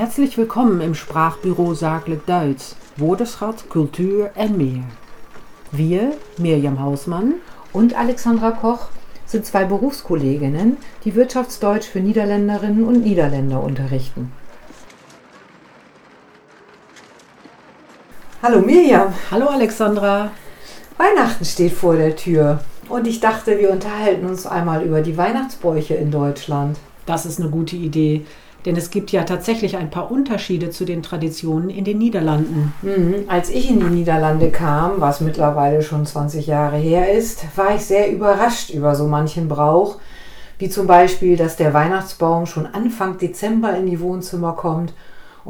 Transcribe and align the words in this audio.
Herzlich 0.00 0.38
willkommen 0.38 0.80
im 0.80 0.94
Sprachbüro 0.94 1.74
Zakelijk 1.74 2.24
Duits, 2.24 2.74
Woordenschat, 2.96 3.68
Kultur 3.68 4.30
en 4.34 4.56
meer. 4.56 4.84
Wir, 5.72 6.14
Mirjam 6.38 6.80
Hausmann 6.80 7.34
und 7.74 7.92
Alexandra 7.92 8.52
Koch, 8.52 8.88
sind 9.26 9.44
zwei 9.44 9.66
Berufskolleginnen, 9.66 10.78
die 11.04 11.14
Wirtschaftsdeutsch 11.14 11.84
für 11.84 12.00
Niederländerinnen 12.00 12.84
und 12.84 13.04
Niederländer 13.04 13.62
unterrichten. 13.62 14.32
Hallo 18.42 18.60
Mirjam. 18.62 19.12
Hallo 19.30 19.48
Alexandra. 19.48 20.30
Weihnachten 20.96 21.44
steht 21.44 21.72
vor 21.72 21.96
der 21.96 22.16
Tür 22.16 22.60
und 22.88 23.06
ich 23.06 23.20
dachte, 23.20 23.58
wir 23.58 23.70
unterhalten 23.70 24.24
uns 24.24 24.46
einmal 24.46 24.82
über 24.82 25.02
die 25.02 25.18
Weihnachtsbräuche 25.18 25.92
in 25.92 26.10
Deutschland. 26.10 26.78
Das 27.04 27.26
ist 27.26 27.38
eine 27.38 27.50
gute 27.50 27.76
Idee. 27.76 28.24
Denn 28.66 28.76
es 28.76 28.90
gibt 28.90 29.10
ja 29.10 29.24
tatsächlich 29.24 29.76
ein 29.76 29.90
paar 29.90 30.10
Unterschiede 30.10 30.70
zu 30.70 30.84
den 30.84 31.02
Traditionen 31.02 31.70
in 31.70 31.84
den 31.84 31.98
Niederlanden. 31.98 32.74
Mhm. 32.82 33.24
Als 33.28 33.48
ich 33.48 33.70
in 33.70 33.80
die 33.80 33.86
Niederlande 33.86 34.50
kam, 34.50 35.00
was 35.00 35.20
mittlerweile 35.20 35.82
schon 35.82 36.04
20 36.04 36.46
Jahre 36.46 36.76
her 36.76 37.12
ist, 37.12 37.44
war 37.56 37.74
ich 37.74 37.82
sehr 37.82 38.12
überrascht 38.12 38.70
über 38.70 38.94
so 38.94 39.06
manchen 39.06 39.48
Brauch, 39.48 39.98
wie 40.58 40.68
zum 40.68 40.86
Beispiel, 40.86 41.36
dass 41.36 41.56
der 41.56 41.72
Weihnachtsbaum 41.72 42.44
schon 42.44 42.66
Anfang 42.66 43.16
Dezember 43.16 43.74
in 43.76 43.86
die 43.86 44.00
Wohnzimmer 44.00 44.52
kommt 44.52 44.92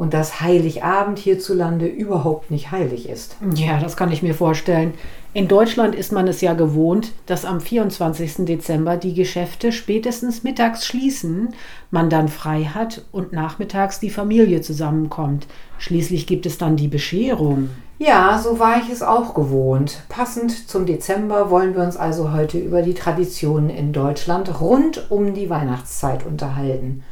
und 0.01 0.15
dass 0.15 0.41
Heiligabend 0.41 1.19
hierzulande 1.19 1.85
überhaupt 1.85 2.49
nicht 2.49 2.71
heilig 2.71 3.07
ist. 3.07 3.37
Ja, 3.53 3.79
das 3.79 3.95
kann 3.95 4.11
ich 4.11 4.23
mir 4.23 4.33
vorstellen. 4.33 4.95
In 5.35 5.47
Deutschland 5.47 5.93
ist 5.93 6.11
man 6.11 6.27
es 6.27 6.41
ja 6.41 6.55
gewohnt, 6.55 7.11
dass 7.27 7.45
am 7.45 7.61
24. 7.61 8.45
Dezember 8.47 8.97
die 8.97 9.13
Geschäfte 9.13 9.71
spätestens 9.71 10.41
mittags 10.41 10.87
schließen, 10.87 11.49
man 11.91 12.09
dann 12.09 12.29
frei 12.29 12.63
hat 12.63 13.05
und 13.11 13.31
nachmittags 13.31 13.99
die 13.99 14.09
Familie 14.09 14.61
zusammenkommt. 14.61 15.45
Schließlich 15.77 16.25
gibt 16.25 16.47
es 16.47 16.57
dann 16.57 16.77
die 16.77 16.87
Bescherung. 16.87 17.69
Ja, 17.99 18.41
so 18.43 18.57
war 18.57 18.81
ich 18.81 18.89
es 18.91 19.03
auch 19.03 19.35
gewohnt. 19.35 20.01
Passend 20.09 20.67
zum 20.67 20.87
Dezember 20.87 21.51
wollen 21.51 21.75
wir 21.75 21.83
uns 21.83 21.95
also 21.95 22.33
heute 22.33 22.57
über 22.57 22.81
die 22.81 22.95
Traditionen 22.95 23.69
in 23.69 23.93
Deutschland 23.93 24.59
rund 24.59 25.11
um 25.11 25.35
die 25.35 25.51
Weihnachtszeit 25.51 26.25
unterhalten. 26.25 27.03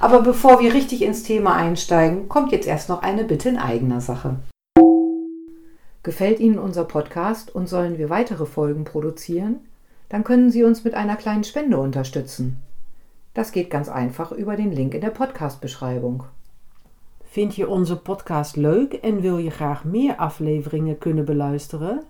Aber 0.00 0.22
bevor 0.22 0.60
wir 0.60 0.74
richtig 0.74 1.02
ins 1.02 1.22
Thema 1.22 1.54
einsteigen, 1.54 2.28
kommt 2.28 2.52
jetzt 2.52 2.66
erst 2.66 2.88
noch 2.88 3.02
eine 3.02 3.24
Bitte 3.24 3.48
in 3.48 3.58
eigener 3.58 4.00
Sache. 4.00 4.36
Gefällt 6.02 6.38
Ihnen 6.40 6.58
unser 6.58 6.84
Podcast 6.84 7.54
und 7.54 7.68
sollen 7.68 7.96
wir 7.96 8.10
weitere 8.10 8.46
Folgen 8.46 8.84
produzieren? 8.84 9.56
Dann 10.08 10.22
können 10.22 10.50
Sie 10.50 10.62
uns 10.62 10.84
mit 10.84 10.94
einer 10.94 11.16
kleinen 11.16 11.44
Spende 11.44 11.78
unterstützen. 11.78 12.62
Das 13.32 13.52
geht 13.52 13.70
ganz 13.70 13.88
einfach 13.88 14.30
über 14.32 14.56
den 14.56 14.70
Link 14.70 14.94
in 14.94 15.00
der 15.00 15.10
Podcast-beschreibung. 15.10 16.24
Vind 17.32 17.56
je 17.56 17.68
onze 17.68 17.96
podcast 17.96 18.56
leuk 18.56 18.92
en 18.92 19.20
wil 19.20 19.38
je 19.38 19.50
graag 19.50 19.84
meer 19.84 20.16
afleveringen 20.16 20.98
kunnen 20.98 21.24
beluisteren? 21.24 22.02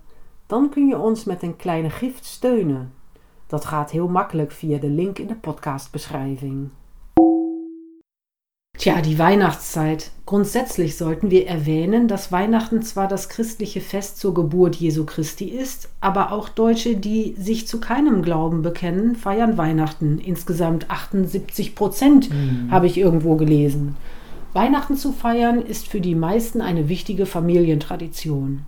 Dan 0.47 0.69
kun 0.69 0.87
je 0.87 0.97
ons 0.97 1.23
met 1.23 1.43
een 1.43 1.55
kleine 1.55 1.89
gift 1.89 2.25
steunen. 2.25 2.93
Dat 3.47 3.65
gaat 3.65 3.91
heel 3.91 4.07
makkelijk 4.07 4.51
via 4.51 4.77
de 4.77 4.89
link 4.89 5.19
in 5.19 5.27
de 5.27 5.35
podcastbeschrijving. 5.35 6.69
Tja, 8.85 9.01
die 9.01 9.17
Weihnachtszeit. 9.17 10.11
Grundsätzlich 10.27 10.95
sollten 10.95 11.31
wir 11.31 11.47
erwähnen, 11.47 12.07
dass 12.07 12.31
Weihnachten 12.31 12.83
zwar 12.83 13.07
das 13.07 13.29
christliche 13.29 13.81
Fest 13.81 14.19
zur 14.19 14.35
Geburt 14.35 14.75
Jesu 14.75 15.07
Christi 15.07 15.45
ist, 15.45 15.89
aber 16.01 16.31
auch 16.31 16.49
Deutsche, 16.49 16.95
die 16.95 17.33
sich 17.35 17.67
zu 17.67 17.79
keinem 17.79 18.21
Glauben 18.21 18.61
bekennen, 18.61 19.15
feiern 19.15 19.57
Weihnachten. 19.57 20.19
Insgesamt 20.19 20.91
78 20.91 21.73
Prozent 21.73 22.29
mhm. 22.29 22.69
habe 22.69 22.85
ich 22.85 22.99
irgendwo 22.99 23.37
gelesen. 23.37 23.95
Weihnachten 24.53 24.97
zu 24.97 25.13
feiern 25.13 25.63
ist 25.63 25.87
für 25.87 25.99
die 25.99 26.13
meisten 26.13 26.61
eine 26.61 26.87
wichtige 26.87 27.25
Familientradition. 27.25 28.67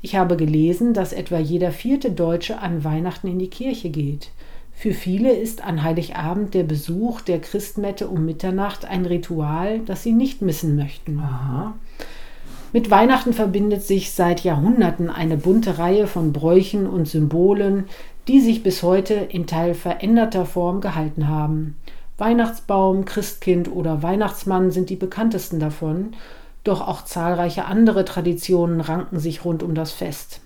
Ich 0.00 0.14
habe 0.14 0.36
gelesen, 0.36 0.94
dass 0.94 1.12
etwa 1.12 1.40
jeder 1.40 1.72
vierte 1.72 2.12
Deutsche 2.12 2.60
an 2.60 2.84
Weihnachten 2.84 3.26
in 3.26 3.40
die 3.40 3.50
Kirche 3.50 3.90
geht. 3.90 4.30
Für 4.78 4.92
viele 4.92 5.32
ist 5.32 5.64
an 5.64 5.82
Heiligabend 5.82 6.52
der 6.52 6.62
Besuch 6.62 7.22
der 7.22 7.40
Christmette 7.40 8.08
um 8.08 8.26
Mitternacht 8.26 8.84
ein 8.84 9.06
Ritual, 9.06 9.80
das 9.80 10.02
sie 10.02 10.12
nicht 10.12 10.42
missen 10.42 10.76
möchten. 10.76 11.18
Aha. 11.18 11.74
Mit 12.74 12.90
Weihnachten 12.90 13.32
verbindet 13.32 13.82
sich 13.82 14.12
seit 14.12 14.40
Jahrhunderten 14.40 15.08
eine 15.08 15.38
bunte 15.38 15.78
Reihe 15.78 16.06
von 16.06 16.34
Bräuchen 16.34 16.86
und 16.86 17.08
Symbolen, 17.08 17.86
die 18.28 18.38
sich 18.40 18.62
bis 18.62 18.82
heute 18.82 19.14
in 19.14 19.46
teil 19.46 19.72
veränderter 19.72 20.44
Form 20.44 20.82
gehalten 20.82 21.26
haben. 21.26 21.78
Weihnachtsbaum, 22.18 23.06
Christkind 23.06 23.72
oder 23.72 24.02
Weihnachtsmann 24.02 24.70
sind 24.72 24.90
die 24.90 24.96
bekanntesten 24.96 25.58
davon, 25.58 26.12
doch 26.64 26.86
auch 26.86 27.02
zahlreiche 27.02 27.64
andere 27.64 28.04
Traditionen 28.04 28.82
ranken 28.82 29.20
sich 29.20 29.42
rund 29.46 29.62
um 29.62 29.74
das 29.74 29.92
Fest. 29.92 30.42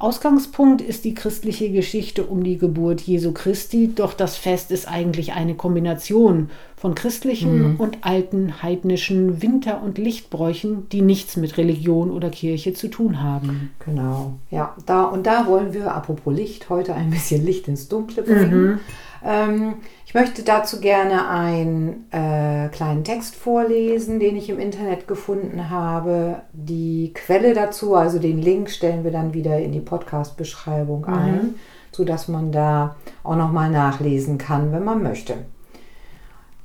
Ausgangspunkt 0.00 0.80
ist 0.80 1.04
die 1.04 1.12
christliche 1.12 1.70
Geschichte 1.70 2.24
um 2.24 2.42
die 2.42 2.56
Geburt 2.56 3.02
Jesu 3.02 3.32
Christi, 3.32 3.92
doch 3.94 4.14
das 4.14 4.34
Fest 4.34 4.70
ist 4.70 4.88
eigentlich 4.88 5.34
eine 5.34 5.54
Kombination 5.54 6.48
von 6.74 6.94
christlichen 6.94 7.74
mhm. 7.74 7.76
und 7.76 7.98
alten 8.00 8.62
heidnischen 8.62 9.42
Winter- 9.42 9.82
und 9.82 9.98
Lichtbräuchen, 9.98 10.88
die 10.88 11.02
nichts 11.02 11.36
mit 11.36 11.58
Religion 11.58 12.10
oder 12.10 12.30
Kirche 12.30 12.72
zu 12.72 12.88
tun 12.88 13.22
haben. 13.22 13.72
Genau, 13.84 14.38
ja, 14.50 14.74
da 14.86 15.04
und 15.04 15.26
da 15.26 15.46
wollen 15.46 15.74
wir, 15.74 15.94
apropos 15.94 16.34
Licht, 16.34 16.70
heute 16.70 16.94
ein 16.94 17.10
bisschen 17.10 17.44
Licht 17.44 17.68
ins 17.68 17.88
Dunkle 17.88 18.22
bringen. 18.22 18.62
Mhm. 18.62 18.78
Ähm, 19.22 19.74
ich 20.10 20.14
möchte 20.14 20.42
dazu 20.42 20.80
gerne 20.80 21.28
einen 21.28 22.10
äh, 22.10 22.68
kleinen 22.70 23.04
Text 23.04 23.36
vorlesen, 23.36 24.18
den 24.18 24.34
ich 24.34 24.50
im 24.50 24.58
Internet 24.58 25.06
gefunden 25.06 25.70
habe. 25.70 26.42
Die 26.52 27.12
Quelle 27.14 27.54
dazu, 27.54 27.94
also 27.94 28.18
den 28.18 28.42
Link, 28.42 28.70
stellen 28.70 29.04
wir 29.04 29.12
dann 29.12 29.34
wieder 29.34 29.60
in 29.60 29.70
die 29.70 29.78
Podcast-Beschreibung 29.78 31.02
mhm. 31.02 31.14
ein, 31.14 31.54
sodass 31.92 32.26
man 32.26 32.50
da 32.50 32.96
auch 33.22 33.36
nochmal 33.36 33.70
nachlesen 33.70 34.36
kann, 34.36 34.72
wenn 34.72 34.82
man 34.82 35.00
möchte. 35.00 35.34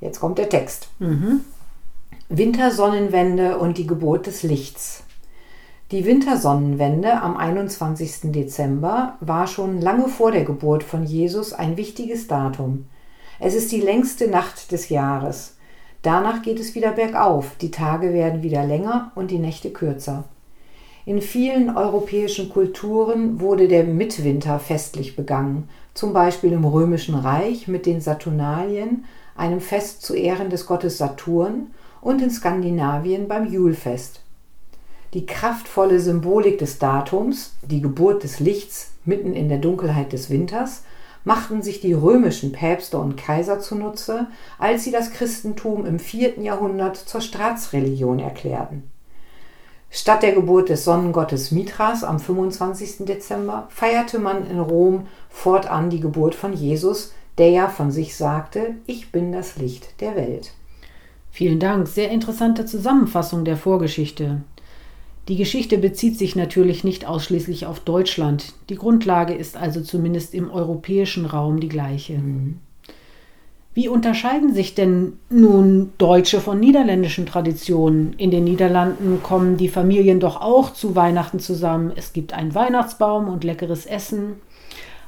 Jetzt 0.00 0.18
kommt 0.18 0.38
der 0.38 0.48
Text. 0.48 0.88
Mhm. 0.98 1.42
Wintersonnenwende 2.28 3.58
und 3.58 3.78
die 3.78 3.86
Geburt 3.86 4.26
des 4.26 4.42
Lichts. 4.42 5.04
Die 5.92 6.04
Wintersonnenwende 6.04 7.22
am 7.22 7.36
21. 7.36 8.32
Dezember 8.32 9.14
war 9.20 9.46
schon 9.46 9.80
lange 9.80 10.08
vor 10.08 10.32
der 10.32 10.44
Geburt 10.44 10.82
von 10.82 11.04
Jesus 11.04 11.52
ein 11.52 11.76
wichtiges 11.76 12.26
Datum. 12.26 12.86
Es 13.38 13.54
ist 13.54 13.72
die 13.72 13.80
längste 13.80 14.28
Nacht 14.28 14.72
des 14.72 14.88
Jahres. 14.88 15.56
Danach 16.02 16.42
geht 16.42 16.60
es 16.60 16.74
wieder 16.74 16.92
bergauf, 16.92 17.56
die 17.60 17.70
Tage 17.70 18.12
werden 18.12 18.42
wieder 18.42 18.64
länger 18.64 19.12
und 19.14 19.30
die 19.30 19.38
Nächte 19.38 19.70
kürzer. 19.70 20.24
In 21.04 21.20
vielen 21.20 21.76
europäischen 21.76 22.48
Kulturen 22.48 23.40
wurde 23.40 23.68
der 23.68 23.84
Mitwinter 23.84 24.58
festlich 24.58 25.16
begangen, 25.16 25.68
zum 25.94 26.12
Beispiel 26.12 26.52
im 26.52 26.64
Römischen 26.64 27.14
Reich 27.14 27.68
mit 27.68 27.86
den 27.86 28.00
Saturnalien, 28.00 29.04
einem 29.36 29.60
Fest 29.60 30.02
zu 30.02 30.14
Ehren 30.14 30.50
des 30.50 30.66
Gottes 30.66 30.98
Saturn, 30.98 31.68
und 32.00 32.22
in 32.22 32.30
Skandinavien 32.30 33.26
beim 33.26 33.50
Julfest. 33.52 34.20
Die 35.12 35.26
kraftvolle 35.26 35.98
Symbolik 35.98 36.58
des 36.58 36.78
Datums, 36.78 37.54
die 37.62 37.80
Geburt 37.80 38.22
des 38.22 38.38
Lichts 38.38 38.92
mitten 39.04 39.34
in 39.34 39.48
der 39.48 39.58
Dunkelheit 39.58 40.12
des 40.12 40.30
Winters, 40.30 40.84
machten 41.26 41.60
sich 41.60 41.80
die 41.80 41.92
römischen 41.92 42.52
Päpste 42.52 42.98
und 42.98 43.16
Kaiser 43.16 43.58
zunutze, 43.58 44.28
als 44.60 44.84
sie 44.84 44.92
das 44.92 45.10
Christentum 45.10 45.84
im 45.84 45.98
vierten 45.98 46.42
Jahrhundert 46.42 46.96
zur 46.96 47.20
Staatsreligion 47.20 48.20
erklärten. 48.20 48.84
Statt 49.90 50.22
der 50.22 50.32
Geburt 50.32 50.68
des 50.68 50.84
Sonnengottes 50.84 51.50
Mithras 51.50 52.04
am 52.04 52.20
25. 52.20 53.06
Dezember 53.06 53.66
feierte 53.70 54.20
man 54.20 54.48
in 54.48 54.60
Rom 54.60 55.08
fortan 55.28 55.90
die 55.90 55.98
Geburt 55.98 56.36
von 56.36 56.52
Jesus, 56.52 57.12
der 57.38 57.50
ja 57.50 57.68
von 57.68 57.90
sich 57.90 58.16
sagte, 58.16 58.76
ich 58.86 59.10
bin 59.10 59.32
das 59.32 59.56
Licht 59.56 60.00
der 60.00 60.14
Welt. 60.14 60.52
Vielen 61.32 61.58
Dank, 61.58 61.88
sehr 61.88 62.10
interessante 62.10 62.66
Zusammenfassung 62.66 63.44
der 63.44 63.56
Vorgeschichte. 63.56 64.42
Die 65.28 65.36
Geschichte 65.36 65.78
bezieht 65.78 66.18
sich 66.18 66.36
natürlich 66.36 66.84
nicht 66.84 67.06
ausschließlich 67.06 67.66
auf 67.66 67.80
Deutschland. 67.80 68.52
Die 68.68 68.76
Grundlage 68.76 69.34
ist 69.34 69.56
also 69.56 69.80
zumindest 69.80 70.34
im 70.34 70.50
europäischen 70.50 71.26
Raum 71.26 71.58
die 71.58 71.68
gleiche. 71.68 72.18
Mhm. 72.18 72.58
Wie 73.76 73.88
unterscheiden 73.88 74.54
sich 74.54 74.74
denn 74.74 75.18
nun 75.28 75.92
deutsche 75.98 76.40
von 76.40 76.58
niederländischen 76.58 77.26
Traditionen? 77.26 78.14
In 78.16 78.30
den 78.30 78.44
Niederlanden 78.44 79.22
kommen 79.22 79.58
die 79.58 79.68
Familien 79.68 80.18
doch 80.18 80.40
auch 80.40 80.72
zu 80.72 80.96
Weihnachten 80.96 81.40
zusammen. 81.40 81.92
Es 81.94 82.14
gibt 82.14 82.32
einen 82.32 82.54
Weihnachtsbaum 82.54 83.28
und 83.28 83.44
leckeres 83.44 83.84
Essen. 83.84 84.36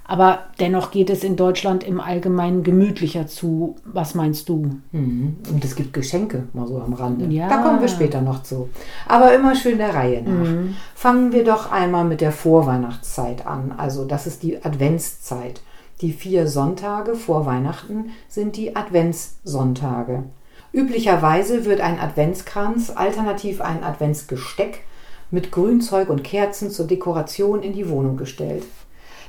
Aber 0.08 0.38
dennoch 0.58 0.90
geht 0.90 1.10
es 1.10 1.22
in 1.22 1.36
Deutschland 1.36 1.84
im 1.84 2.00
Allgemeinen 2.00 2.62
gemütlicher 2.62 3.26
zu. 3.26 3.76
Was 3.84 4.14
meinst 4.14 4.48
du? 4.48 4.70
Mhm. 4.90 5.36
Und 5.52 5.62
es 5.62 5.76
gibt 5.76 5.92
Geschenke, 5.92 6.44
mal 6.54 6.66
so 6.66 6.80
am 6.80 6.94
Rande. 6.94 7.26
Ja. 7.26 7.46
Da 7.46 7.58
kommen 7.58 7.82
wir 7.82 7.88
später 7.88 8.22
noch 8.22 8.42
zu. 8.42 8.70
Aber 9.06 9.34
immer 9.34 9.54
schön 9.54 9.76
der 9.76 9.94
Reihe 9.94 10.22
nach. 10.22 10.48
Mhm. 10.48 10.76
Fangen 10.94 11.32
wir 11.32 11.44
doch 11.44 11.70
einmal 11.70 12.06
mit 12.06 12.22
der 12.22 12.32
Vorweihnachtszeit 12.32 13.46
an. 13.46 13.74
Also 13.76 14.06
das 14.06 14.26
ist 14.26 14.42
die 14.42 14.64
Adventszeit. 14.64 15.60
Die 16.00 16.12
vier 16.12 16.46
Sonntage 16.46 17.14
vor 17.14 17.44
Weihnachten 17.44 18.10
sind 18.28 18.56
die 18.56 18.76
Adventssonntage. 18.76 20.22
Üblicherweise 20.72 21.66
wird 21.66 21.82
ein 21.82 22.00
Adventskranz, 22.00 22.90
alternativ 22.94 23.60
ein 23.60 23.84
Adventsgesteck, 23.84 24.84
mit 25.30 25.52
Grünzeug 25.52 26.08
und 26.08 26.24
Kerzen 26.24 26.70
zur 26.70 26.86
Dekoration 26.86 27.62
in 27.62 27.74
die 27.74 27.90
Wohnung 27.90 28.16
gestellt. 28.16 28.64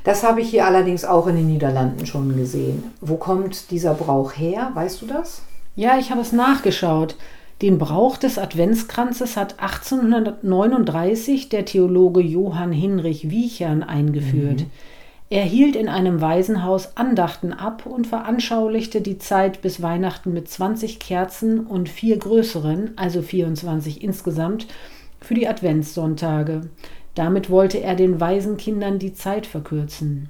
Das 0.03 0.23
habe 0.23 0.41
ich 0.41 0.49
hier 0.49 0.65
allerdings 0.65 1.05
auch 1.05 1.27
in 1.27 1.35
den 1.35 1.47
Niederlanden 1.47 2.05
schon 2.05 2.35
gesehen. 2.35 2.83
Wo 3.01 3.15
kommt 3.15 3.71
dieser 3.71 3.93
Brauch 3.93 4.33
her? 4.33 4.71
Weißt 4.73 5.01
du 5.01 5.05
das? 5.05 5.41
Ja, 5.75 5.97
ich 5.97 6.11
habe 6.11 6.21
es 6.21 6.31
nachgeschaut. 6.31 7.15
Den 7.61 7.77
Brauch 7.77 8.15
des 8.15 8.37
Adventskranzes 8.37 9.35
hat 9.35 9.59
1839 9.59 11.49
der 11.49 11.65
Theologe 11.65 12.21
Johann 12.21 12.71
Hinrich 12.71 13.29
Wiechern 13.29 13.83
eingeführt. 13.83 14.61
Mhm. 14.61 14.71
Er 15.31 15.43
hielt 15.43 15.75
in 15.75 15.89
einem 15.89 16.21
Waisenhaus 16.21 16.97
Andachten 16.97 17.53
ab 17.53 17.85
und 17.85 18.07
veranschaulichte 18.07 19.01
die 19.01 19.19
Zeit 19.19 19.61
bis 19.61 19.81
Weihnachten 19.81 20.33
mit 20.33 20.49
20 20.49 20.99
Kerzen 20.99 21.67
und 21.67 21.87
vier 21.87 22.17
größeren, 22.17 22.91
also 22.95 23.21
24 23.21 24.01
insgesamt, 24.03 24.65
für 25.21 25.35
die 25.35 25.47
Adventssonntage. 25.47 26.61
Damit 27.19 27.49
wollte 27.49 27.81
er 27.81 27.95
den 27.95 28.21
Waisenkindern 28.21 28.97
die 28.97 29.13
Zeit 29.13 29.45
verkürzen. 29.45 30.29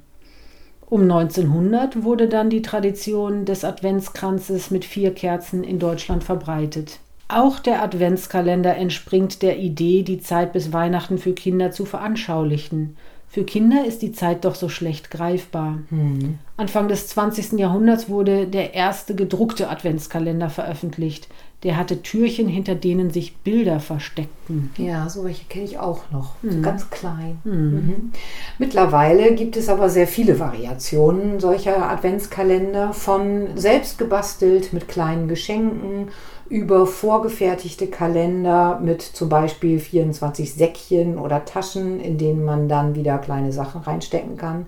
Um 0.86 1.02
1900 1.02 2.02
wurde 2.02 2.26
dann 2.26 2.50
die 2.50 2.62
Tradition 2.62 3.44
des 3.44 3.62
Adventskranzes 3.62 4.72
mit 4.72 4.84
vier 4.84 5.14
Kerzen 5.14 5.62
in 5.62 5.78
Deutschland 5.78 6.24
verbreitet. 6.24 6.98
Auch 7.28 7.60
der 7.60 7.80
Adventskalender 7.80 8.76
entspringt 8.76 9.40
der 9.42 9.60
Idee, 9.60 10.02
die 10.02 10.18
Zeit 10.18 10.52
bis 10.52 10.72
Weihnachten 10.72 11.18
für 11.18 11.32
Kinder 11.32 11.70
zu 11.70 11.84
veranschaulichen. 11.84 12.96
Für 13.32 13.44
Kinder 13.44 13.84
ist 13.86 14.02
die 14.02 14.10
Zeit 14.10 14.44
doch 14.44 14.56
so 14.56 14.68
schlecht 14.68 15.12
greifbar. 15.12 15.78
Hm. 15.90 16.38
Anfang 16.56 16.88
des 16.88 17.06
20. 17.06 17.52
Jahrhunderts 17.52 18.08
wurde 18.08 18.48
der 18.48 18.74
erste 18.74 19.14
gedruckte 19.14 19.70
Adventskalender 19.70 20.50
veröffentlicht. 20.50 21.28
Der 21.62 21.76
hatte 21.76 22.02
Türchen, 22.02 22.48
hinter 22.48 22.74
denen 22.74 23.10
sich 23.10 23.36
Bilder 23.36 23.78
versteckten. 23.78 24.70
Ja, 24.78 25.08
so 25.08 25.24
welche 25.24 25.44
kenne 25.44 25.66
ich 25.66 25.78
auch 25.78 26.10
noch. 26.10 26.42
Mhm. 26.42 26.50
So 26.50 26.60
ganz 26.60 26.90
klein. 26.90 27.38
Mhm. 27.44 27.52
Mhm. 27.52 28.12
Mittlerweile 28.58 29.34
gibt 29.34 29.56
es 29.56 29.68
aber 29.68 29.90
sehr 29.90 30.08
viele 30.08 30.40
Variationen 30.40 31.38
solcher 31.38 31.88
Adventskalender, 31.88 32.92
von 32.92 33.56
selbst 33.56 33.96
gebastelt 33.96 34.72
mit 34.72 34.88
kleinen 34.88 35.28
Geschenken 35.28 36.08
über 36.50 36.84
vorgefertigte 36.86 37.86
Kalender 37.86 38.80
mit 38.82 39.00
zum 39.00 39.28
Beispiel 39.28 39.78
24 39.78 40.52
Säckchen 40.52 41.16
oder 41.16 41.44
Taschen, 41.44 42.00
in 42.00 42.18
denen 42.18 42.44
man 42.44 42.68
dann 42.68 42.94
wieder 42.96 43.18
kleine 43.18 43.52
Sachen 43.52 43.80
reinstecken 43.80 44.36
kann, 44.36 44.66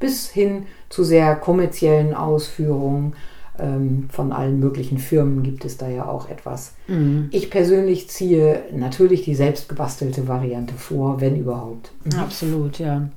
bis 0.00 0.28
hin 0.28 0.66
zu 0.88 1.04
sehr 1.04 1.36
kommerziellen 1.36 2.14
Ausführungen 2.14 3.14
ähm, 3.60 4.08
von 4.10 4.32
allen 4.32 4.58
möglichen 4.58 4.98
Firmen 4.98 5.44
gibt 5.44 5.64
es 5.64 5.76
da 5.76 5.88
ja 5.88 6.06
auch 6.06 6.28
etwas. 6.28 6.72
Mhm. 6.88 7.28
Ich 7.30 7.48
persönlich 7.48 8.10
ziehe 8.10 8.64
natürlich 8.74 9.22
die 9.22 9.36
selbstgebastelte 9.36 10.26
Variante 10.26 10.74
vor, 10.74 11.20
wenn 11.20 11.36
überhaupt. 11.36 11.92
Mhm. 12.04 12.18
Absolut, 12.18 12.80
ja. 12.80 13.08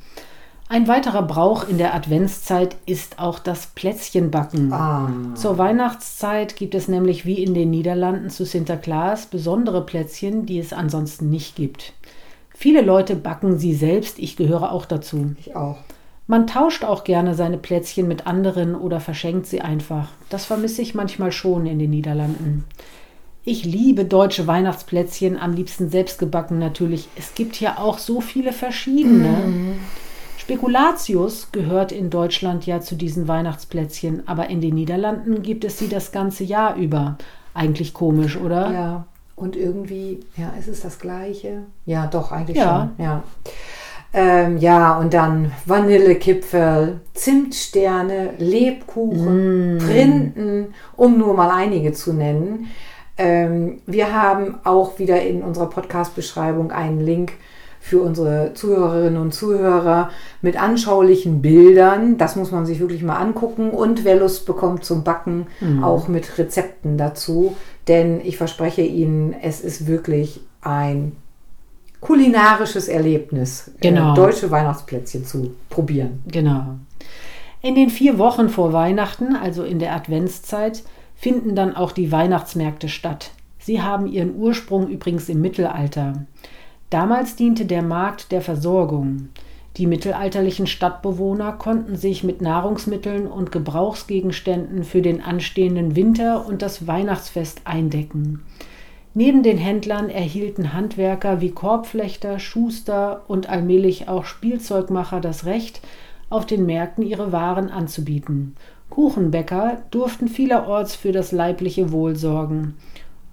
Ein 0.70 0.88
weiterer 0.88 1.22
Brauch 1.22 1.68
in 1.68 1.78
der 1.78 1.94
Adventszeit 1.94 2.76
ist 2.86 3.20
auch 3.20 3.40
das 3.40 3.68
Plätzchenbacken. 3.68 4.74
Ah. 4.74 5.12
Zur 5.36 5.58
Weihnachtszeit 5.58 6.56
gibt 6.56 6.74
es 6.74 6.88
nämlich 6.88 7.26
wie 7.26 7.44
in 7.44 7.54
den 7.54 7.70
Niederlanden 7.70 8.30
zu 8.30 8.46
Sinterklaas 8.46 9.28
besondere 9.28 9.86
Plätzchen, 9.86 10.46
die 10.46 10.60
es 10.60 10.74
ansonsten 10.74 11.30
nicht 11.30 11.56
gibt. 11.56 11.94
Viele 12.56 12.82
Leute 12.82 13.16
backen 13.16 13.60
sie 13.60 13.74
selbst, 13.74 14.20
ich 14.20 14.36
gehöre 14.36 14.72
auch 14.72 14.86
dazu. 14.86 15.36
Ich 15.40 15.56
auch. 15.56 15.78
Man 16.26 16.48
tauscht 16.48 16.86
auch 16.86 17.04
gerne 17.04 17.36
seine 17.36 17.58
Plätzchen 17.58 18.08
mit 18.08 18.26
anderen 18.26 18.76
oder 18.76 19.02
verschenkt 19.02 19.46
sie 19.46 19.62
einfach. 19.62 20.10
Das 20.30 20.46
vermisse 20.46 20.82
ich 20.82 20.96
manchmal 20.96 21.32
schon 21.32 21.66
in 21.66 21.80
den 21.80 21.90
Niederlanden. 21.90 22.64
Ich 23.44 23.66
liebe 23.66 24.06
deutsche 24.06 24.48
Weihnachtsplätzchen, 24.48 25.38
am 25.38 25.54
liebsten 25.54 25.90
selbst 25.90 26.18
gebacken 26.18 26.60
natürlich. 26.60 27.10
Es 27.18 27.36
gibt 27.36 27.60
ja 27.60 27.78
auch 27.78 27.98
so 27.98 28.22
viele 28.22 28.54
verschiedene. 28.54 29.30
Mm. 29.30 29.80
Spekulatius 30.44 31.54
gehört 31.54 31.94
in 31.94 32.10
Deutschland 32.10 32.66
ja 32.66 32.82
zu 32.82 32.96
diesen 32.96 33.30
Weihnachtsplätzchen, 33.30 34.28
aber 34.28 34.50
in 34.50 34.60
den 34.60 34.76
Niederlanden 34.76 35.42
gibt 35.42 35.64
es 35.64 35.80
sie 35.80 35.88
das 35.88 36.12
ganze 36.12 36.44
Jahr 36.44 36.76
über. 36.76 37.18
Eigentlich 37.54 37.94
komisch, 37.94 38.36
oder? 38.36 38.70
Ja, 38.74 39.06
und 39.38 39.56
irgendwie, 39.56 40.20
ja, 40.36 40.52
ist 40.60 40.68
es 40.68 40.82
das 40.82 41.00
Gleiche? 41.00 41.64
Ja, 41.86 42.08
doch, 42.08 42.34
eigentlich 42.34 42.58
ja. 42.58 42.92
schon. 42.98 43.06
Ja. 43.06 43.24
Ähm, 44.14 44.58
ja, 44.58 44.98
und 44.98 45.14
dann 45.14 45.54
Vanillekipferl, 45.66 47.00
Zimtsterne, 47.14 48.32
Lebkuchen, 48.38 49.76
mm. 49.76 49.78
Printen, 49.78 50.74
um 50.98 51.18
nur 51.18 51.36
mal 51.36 51.52
einige 51.52 51.94
zu 51.94 52.12
nennen. 52.12 52.68
Ähm, 53.18 53.80
wir 53.86 54.14
haben 54.14 54.60
auch 54.66 55.00
wieder 55.00 55.22
in 55.22 55.42
unserer 55.42 55.70
Podcast-Beschreibung 55.70 56.72
einen 56.72 57.00
Link 57.00 57.32
für 57.84 58.02
unsere 58.02 58.54
Zuhörerinnen 58.54 59.22
und 59.22 59.34
Zuhörer 59.34 60.10
mit 60.42 60.56
anschaulichen 60.56 61.42
Bildern. 61.42 62.18
Das 62.18 62.38
muss 62.38 62.50
man 62.50 62.66
sich 62.66 62.80
wirklich 62.80 63.04
mal 63.04 63.18
angucken. 63.18 63.72
Und 63.72 64.06
wer 64.06 64.16
Lust 64.16 64.46
bekommt 64.46 64.86
zum 64.86 65.04
Backen, 65.04 65.48
mhm. 65.60 65.84
auch 65.84 66.08
mit 66.08 66.38
Rezepten 66.38 66.98
dazu. 66.98 67.58
Denn 67.90 68.22
ich 68.24 68.38
verspreche 68.38 68.84
Ihnen, 68.84 69.34
es 69.34 69.60
ist 69.60 69.86
wirklich 69.86 70.40
ein 70.62 71.12
kulinarisches 72.00 72.88
Erlebnis, 72.88 73.68
äh, 73.68 73.90
genau. 73.90 74.16
deutsche 74.16 74.50
Weihnachtsplätzchen 74.50 75.26
zu 75.26 75.54
probieren. 75.70 76.24
Genau. 76.32 76.76
In 77.62 77.76
den 77.76 77.90
vier 77.90 78.18
Wochen 78.18 78.48
vor 78.48 78.72
Weihnachten, 78.72 79.36
also 79.36 79.64
in 79.64 79.80
der 79.80 79.94
Adventszeit, 79.94 80.84
finden 81.18 81.54
dann 81.54 81.76
auch 81.76 81.92
die 81.92 82.14
Weihnachtsmärkte 82.14 82.88
statt. 82.88 83.32
Sie 83.60 83.82
haben 83.82 84.08
ihren 84.08 84.38
Ursprung 84.38 84.88
übrigens 84.88 85.28
im 85.28 85.42
Mittelalter. 85.42 86.26
Damals 86.94 87.36
diente 87.36 87.66
der 87.66 87.82
Markt 87.82 88.32
der 88.32 88.44
Versorgung. 88.44 89.30
Die 89.78 89.88
mittelalterlichen 89.88 90.68
Stadtbewohner 90.68 91.54
konnten 91.54 91.96
sich 91.96 92.24
mit 92.24 92.40
Nahrungsmitteln 92.40 93.26
und 93.26 93.52
Gebrauchsgegenständen 93.52 94.84
für 94.84 95.02
den 95.02 95.20
anstehenden 95.20 95.96
Winter 95.96 96.46
und 96.46 96.62
das 96.62 96.86
Weihnachtsfest 96.86 97.62
eindecken. 97.64 98.44
Neben 99.16 99.42
den 99.42 99.58
Händlern 99.58 100.10
erhielten 100.10 100.74
Handwerker 100.74 101.42
wie 101.42 101.50
Korbflechter, 101.50 102.38
Schuster 102.38 103.24
und 103.28 103.50
allmählich 103.50 104.08
auch 104.08 104.26
Spielzeugmacher 104.26 105.20
das 105.20 105.48
Recht, 105.48 105.82
auf 106.30 106.46
den 106.46 106.68
Märkten 106.68 107.04
ihre 107.04 107.32
Waren 107.32 107.72
anzubieten. 107.72 108.56
Kuchenbäcker 108.92 109.82
durften 109.90 110.28
vielerorts 110.28 110.96
für 110.96 111.12
das 111.12 111.32
leibliche 111.32 111.92
Wohl 111.92 112.16
sorgen 112.16 112.76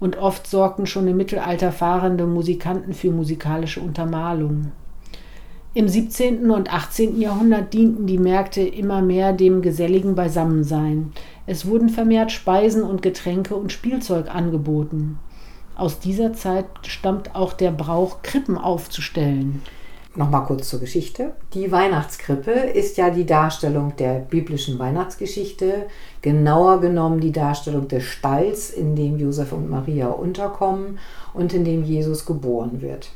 und 0.01 0.17
oft 0.17 0.47
sorgten 0.47 0.87
schon 0.87 1.07
im 1.07 1.15
Mittelalter 1.15 1.71
fahrende 1.71 2.25
Musikanten 2.25 2.93
für 2.93 3.11
musikalische 3.11 3.79
Untermalung. 3.79 4.71
Im 5.73 5.87
17. 5.87 6.51
und 6.51 6.73
18. 6.73 7.21
Jahrhundert 7.21 7.73
dienten 7.73 8.07
die 8.07 8.17
Märkte 8.17 8.61
immer 8.61 9.01
mehr 9.01 9.31
dem 9.31 9.61
geselligen 9.61 10.15
Beisammensein. 10.15 11.13
Es 11.45 11.65
wurden 11.65 11.87
vermehrt 11.87 12.33
Speisen 12.33 12.83
und 12.83 13.01
Getränke 13.01 13.55
und 13.55 13.71
Spielzeug 13.71 14.33
angeboten. 14.33 15.19
Aus 15.75 15.99
dieser 15.99 16.33
Zeit 16.33 16.65
stammt 16.85 17.35
auch 17.35 17.53
der 17.53 17.71
Brauch, 17.71 18.21
Krippen 18.21 18.57
aufzustellen. 18.57 19.61
Nochmal 20.13 20.43
kurz 20.43 20.67
zur 20.67 20.81
Geschichte. 20.81 21.31
Die 21.53 21.71
Weihnachtskrippe 21.71 22.51
ist 22.51 22.97
ja 22.97 23.11
die 23.11 23.25
Darstellung 23.25 23.95
der 23.95 24.15
biblischen 24.15 24.77
Weihnachtsgeschichte, 24.77 25.87
genauer 26.21 26.81
genommen 26.81 27.21
die 27.21 27.31
Darstellung 27.31 27.87
des 27.87 28.03
Stalls, 28.03 28.71
in 28.71 28.97
dem 28.97 29.17
Josef 29.17 29.53
und 29.53 29.69
Maria 29.69 30.07
unterkommen 30.09 30.99
und 31.33 31.53
in 31.53 31.63
dem 31.63 31.83
Jesus 31.83 32.25
geboren 32.25 32.81
wird. 32.81 33.11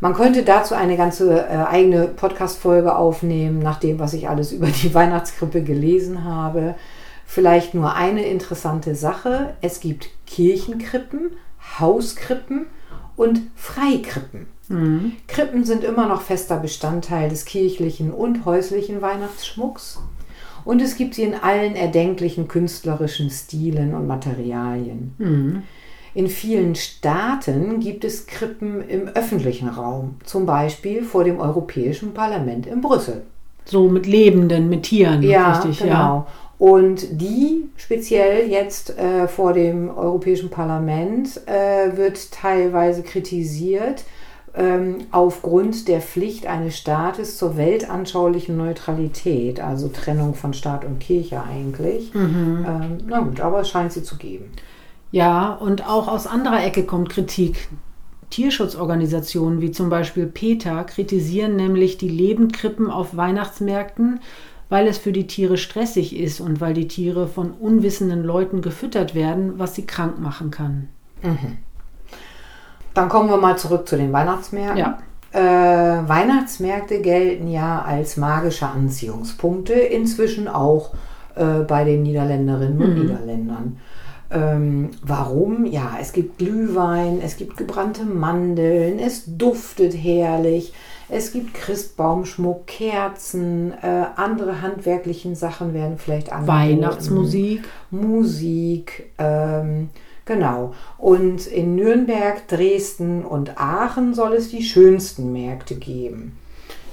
Man 0.00 0.14
könnte 0.14 0.44
dazu 0.44 0.74
eine 0.74 0.96
ganze 0.96 1.46
äh, 1.46 1.56
eigene 1.56 2.08
Podcast-Folge 2.08 2.96
aufnehmen, 2.96 3.58
nach 3.58 3.78
dem, 3.78 3.98
was 3.98 4.14
ich 4.14 4.26
alles 4.26 4.50
über 4.52 4.68
die 4.68 4.94
Weihnachtskrippe 4.94 5.62
gelesen 5.62 6.24
habe. 6.24 6.74
Vielleicht 7.26 7.74
nur 7.74 7.94
eine 7.94 8.24
interessante 8.24 8.94
Sache. 8.94 9.56
Es 9.60 9.80
gibt 9.80 10.08
Kirchenkrippen, 10.26 11.32
Hauskrippen 11.78 12.64
und 13.14 13.42
Freikrippen. 13.56 14.53
Mhm. 14.68 15.12
Krippen 15.28 15.64
sind 15.64 15.84
immer 15.84 16.06
noch 16.06 16.22
fester 16.22 16.56
Bestandteil 16.56 17.28
des 17.28 17.44
kirchlichen 17.44 18.12
und 18.12 18.44
häuslichen 18.44 19.02
Weihnachtsschmucks. 19.02 20.00
Und 20.64 20.80
es 20.80 20.96
gibt 20.96 21.14
sie 21.14 21.24
in 21.24 21.34
allen 21.34 21.76
erdenklichen 21.76 22.48
künstlerischen 22.48 23.30
Stilen 23.30 23.94
und 23.94 24.06
Materialien. 24.06 25.14
Mhm. 25.18 25.62
In 26.14 26.28
vielen 26.28 26.76
Staaten 26.76 27.80
gibt 27.80 28.04
es 28.04 28.26
Krippen 28.26 28.88
im 28.88 29.08
öffentlichen 29.08 29.68
Raum, 29.68 30.14
zum 30.24 30.46
Beispiel 30.46 31.02
vor 31.02 31.24
dem 31.24 31.40
Europäischen 31.40 32.14
Parlament 32.14 32.66
in 32.66 32.80
Brüssel. 32.80 33.22
So 33.64 33.88
mit 33.88 34.06
Lebenden, 34.06 34.68
mit 34.68 34.84
Tieren, 34.84 35.22
ja, 35.22 35.52
richtig, 35.54 35.80
genau. 35.80 35.92
ja. 35.92 36.26
Und 36.58 37.20
die 37.20 37.64
speziell 37.76 38.48
jetzt 38.48 38.96
äh, 38.96 39.26
vor 39.26 39.54
dem 39.54 39.90
Europäischen 39.90 40.50
Parlament 40.50 41.40
äh, 41.46 41.96
wird 41.96 42.30
teilweise 42.30 43.02
kritisiert, 43.02 44.04
ähm, 44.56 44.98
aufgrund 45.10 45.88
der 45.88 46.00
Pflicht 46.00 46.46
eines 46.46 46.78
Staates 46.78 47.38
zur 47.38 47.56
weltanschaulichen 47.56 48.56
Neutralität, 48.56 49.60
also 49.60 49.88
Trennung 49.88 50.34
von 50.34 50.54
Staat 50.54 50.84
und 50.84 51.00
Kirche 51.00 51.42
eigentlich. 51.42 52.14
Mhm. 52.14 52.64
Ähm, 52.66 52.98
na 53.06 53.20
gut, 53.20 53.40
aber 53.40 53.60
es 53.60 53.68
scheint 53.68 53.92
sie 53.92 54.02
zu 54.02 54.16
geben. 54.16 54.52
Ja, 55.10 55.52
und 55.52 55.88
auch 55.88 56.08
aus 56.08 56.26
anderer 56.26 56.64
Ecke 56.64 56.84
kommt 56.84 57.08
Kritik. 57.08 57.68
Tierschutzorganisationen 58.30 59.60
wie 59.60 59.70
zum 59.70 59.90
Beispiel 59.90 60.26
PETA 60.26 60.84
kritisieren 60.84 61.56
nämlich 61.56 61.98
die 61.98 62.08
Lebendkrippen 62.08 62.90
auf 62.90 63.16
Weihnachtsmärkten, 63.16 64.20
weil 64.68 64.86
es 64.86 64.98
für 64.98 65.12
die 65.12 65.26
Tiere 65.26 65.56
stressig 65.56 66.16
ist 66.16 66.40
und 66.40 66.60
weil 66.60 66.74
die 66.74 66.88
Tiere 66.88 67.28
von 67.28 67.52
unwissenden 67.52 68.24
Leuten 68.24 68.60
gefüttert 68.60 69.14
werden, 69.14 69.58
was 69.58 69.74
sie 69.74 69.86
krank 69.86 70.18
machen 70.18 70.50
kann. 70.50 70.88
Mhm. 71.22 71.58
Dann 72.94 73.08
kommen 73.08 73.28
wir 73.28 73.36
mal 73.36 73.58
zurück 73.58 73.88
zu 73.88 73.96
den 73.96 74.12
Weihnachtsmärkten. 74.12 74.78
Ja. 74.78 74.98
Äh, 75.32 76.08
Weihnachtsmärkte 76.08 77.00
gelten 77.00 77.48
ja 77.48 77.82
als 77.82 78.16
magische 78.16 78.66
Anziehungspunkte, 78.68 79.72
inzwischen 79.74 80.46
auch 80.46 80.94
äh, 81.34 81.64
bei 81.66 81.82
den 81.84 82.04
Niederländerinnen 82.04 82.80
und 82.80 82.94
Mhm. 82.94 83.02
Niederländern. 83.02 83.78
Ähm, 84.30 84.90
warum? 85.02 85.66
Ja, 85.66 85.96
es 86.00 86.12
gibt 86.12 86.38
Glühwein, 86.38 87.20
es 87.22 87.36
gibt 87.36 87.56
gebrannte 87.56 88.04
Mandeln, 88.04 88.98
es 88.98 89.24
duftet 89.26 89.92
herrlich, 89.94 90.72
es 91.08 91.32
gibt 91.32 91.54
Christbaumschmuck, 91.54 92.66
Kerzen, 92.66 93.72
äh, 93.82 94.04
andere 94.16 94.62
handwerklichen 94.62 95.34
Sachen 95.34 95.74
werden 95.74 95.98
vielleicht 95.98 96.32
angeboten. 96.32 96.58
Weihnachtsmusik. 96.58 97.64
Musik, 97.90 99.10
ähm, 99.18 99.90
genau. 100.24 100.74
Und 100.98 101.46
in 101.46 101.74
Nürnberg, 101.74 102.46
Dresden 102.48 103.24
und 103.24 103.58
Aachen 103.58 104.14
soll 104.14 104.34
es 104.34 104.48
die 104.48 104.62
schönsten 104.62 105.32
Märkte 105.32 105.74
geben. 105.76 106.38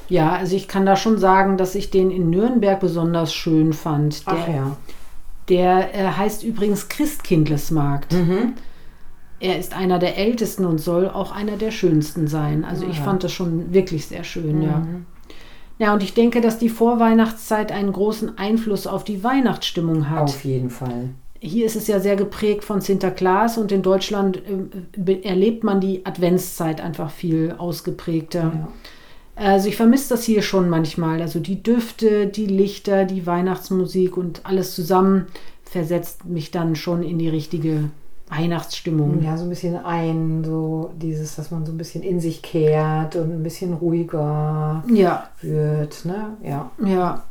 Ja, 0.09 0.33
also 0.33 0.55
ich 0.55 0.67
kann 0.67 0.85
da 0.85 0.95
schon 0.97 1.17
sagen, 1.17 1.57
dass 1.57 1.73
ich 1.73 1.89
den 1.89 2.11
in 2.11 2.29
Nürnberg 2.29 2.79
besonders 2.79 3.33
schön 3.33 3.71
fand. 3.71 4.27
Der, 4.27 4.33
Ach 4.33 4.47
ja. 4.47 4.77
der 5.47 5.95
äh, 5.95 6.07
heißt 6.17 6.43
übrigens 6.43 6.89
Christkindlesmarkt. 6.89 8.11
Mhm. 8.11 8.53
Er 9.39 9.57
ist 9.57 9.75
einer 9.75 9.99
der 9.99 10.17
ältesten 10.17 10.65
und 10.65 10.79
soll 10.79 11.09
auch 11.09 11.31
einer 11.33 11.57
der 11.57 11.71
schönsten 11.71 12.27
sein. 12.27 12.63
Also 12.65 12.85
ich 12.85 12.97
Ja. 12.97 13.03
fand 13.03 13.23
das 13.23 13.31
schon 13.31 13.73
wirklich 13.73 14.05
sehr 14.05 14.23
schön, 14.23 14.61
ja. 14.61 14.79
Mhm. 14.79 15.05
Ja, 15.79 15.93
und 15.93 16.03
ich 16.03 16.13
denke, 16.13 16.41
dass 16.41 16.59
die 16.59 16.69
Vorweihnachtszeit 16.69 17.71
einen 17.71 17.91
großen 17.91 18.37
Einfluss 18.37 18.85
auf 18.85 19.03
die 19.03 19.23
Weihnachtsstimmung 19.23 20.09
hat. 20.11 20.21
Auf 20.21 20.43
jeden 20.43 20.69
Fall. 20.69 21.09
Hier 21.43 21.65
ist 21.65 21.75
es 21.75 21.87
ja 21.87 21.99
sehr 21.99 22.15
geprägt 22.15 22.63
von 22.63 22.81
Sinterklaas 22.81 23.57
und 23.57 23.71
in 23.71 23.81
Deutschland 23.81 24.41
äh, 25.05 25.21
erlebt 25.23 25.63
man 25.63 25.81
die 25.81 26.05
Adventszeit 26.05 26.79
einfach 26.79 27.09
viel 27.09 27.55
ausgeprägter. 27.57 28.51
Ja. 28.53 28.67
Also 29.35 29.67
ich 29.67 29.75
vermisse 29.75 30.09
das 30.09 30.23
hier 30.23 30.43
schon 30.43 30.69
manchmal. 30.69 31.19
Also 31.19 31.39
die 31.39 31.63
Düfte, 31.63 32.27
die 32.27 32.45
Lichter, 32.45 33.05
die 33.05 33.25
Weihnachtsmusik 33.25 34.17
und 34.17 34.45
alles 34.45 34.75
zusammen 34.75 35.27
versetzt 35.63 36.25
mich 36.25 36.51
dann 36.51 36.75
schon 36.75 37.01
in 37.01 37.17
die 37.17 37.29
richtige 37.29 37.89
Weihnachtsstimmung. 38.29 39.23
Ja, 39.23 39.35
so 39.35 39.43
ein 39.43 39.49
bisschen 39.49 39.77
ein, 39.77 40.43
so 40.43 40.91
dieses, 40.95 41.35
dass 41.35 41.49
man 41.49 41.65
so 41.65 41.71
ein 41.71 41.77
bisschen 41.77 42.03
in 42.03 42.19
sich 42.19 42.43
kehrt 42.43 43.15
und 43.15 43.31
ein 43.31 43.41
bisschen 43.41 43.73
ruhiger 43.73 44.83
Ja, 44.93 45.29
wird, 45.41 46.05
ne? 46.05 46.37
Ja. 46.43 46.69
ja. 46.85 47.23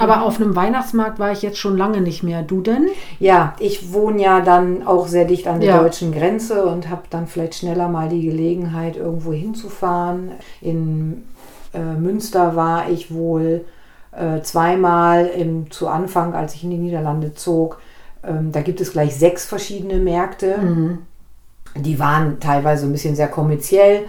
Aber 0.00 0.22
auf 0.22 0.40
einem 0.40 0.56
Weihnachtsmarkt 0.56 1.18
war 1.18 1.30
ich 1.32 1.42
jetzt 1.42 1.58
schon 1.58 1.76
lange 1.76 2.00
nicht 2.00 2.22
mehr. 2.22 2.42
Du 2.42 2.60
denn? 2.62 2.88
Ja, 3.18 3.54
ich 3.58 3.92
wohne 3.92 4.22
ja 4.22 4.40
dann 4.40 4.86
auch 4.86 5.06
sehr 5.06 5.24
dicht 5.26 5.46
an 5.46 5.60
der 5.60 5.68
Ja. 5.70 5.82
deutschen 5.82 6.12
Grenze 6.12 6.64
und 6.64 6.88
habe 6.88 7.02
dann 7.10 7.26
vielleicht 7.26 7.54
schneller 7.56 7.88
mal 7.88 8.08
die 8.08 8.22
Gelegenheit, 8.22 8.96
irgendwo 8.96 9.32
hinzufahren. 9.32 10.32
In 10.60 11.24
äh, 11.74 11.78
Münster 11.98 12.56
war 12.56 12.88
ich 12.90 13.12
wohl 13.14 13.64
äh, 14.12 14.40
zweimal 14.42 15.26
im, 15.26 15.70
zu 15.70 15.88
Anfang, 15.88 16.34
als 16.34 16.54
ich 16.54 16.64
in 16.64 16.70
die 16.70 16.78
Niederlande 16.78 17.34
zog. 17.34 17.80
Ähm, 18.26 18.52
da 18.52 18.60
gibt 18.62 18.80
es 18.80 18.92
gleich 18.92 19.14
sechs 19.16 19.46
verschiedene 19.46 19.98
Märkte. 19.98 20.98
Die 21.76 21.98
waren 22.00 22.40
teilweise 22.40 22.86
ein 22.86 22.92
bisschen 22.92 23.14
sehr 23.14 23.28
kommerziell, 23.28 24.02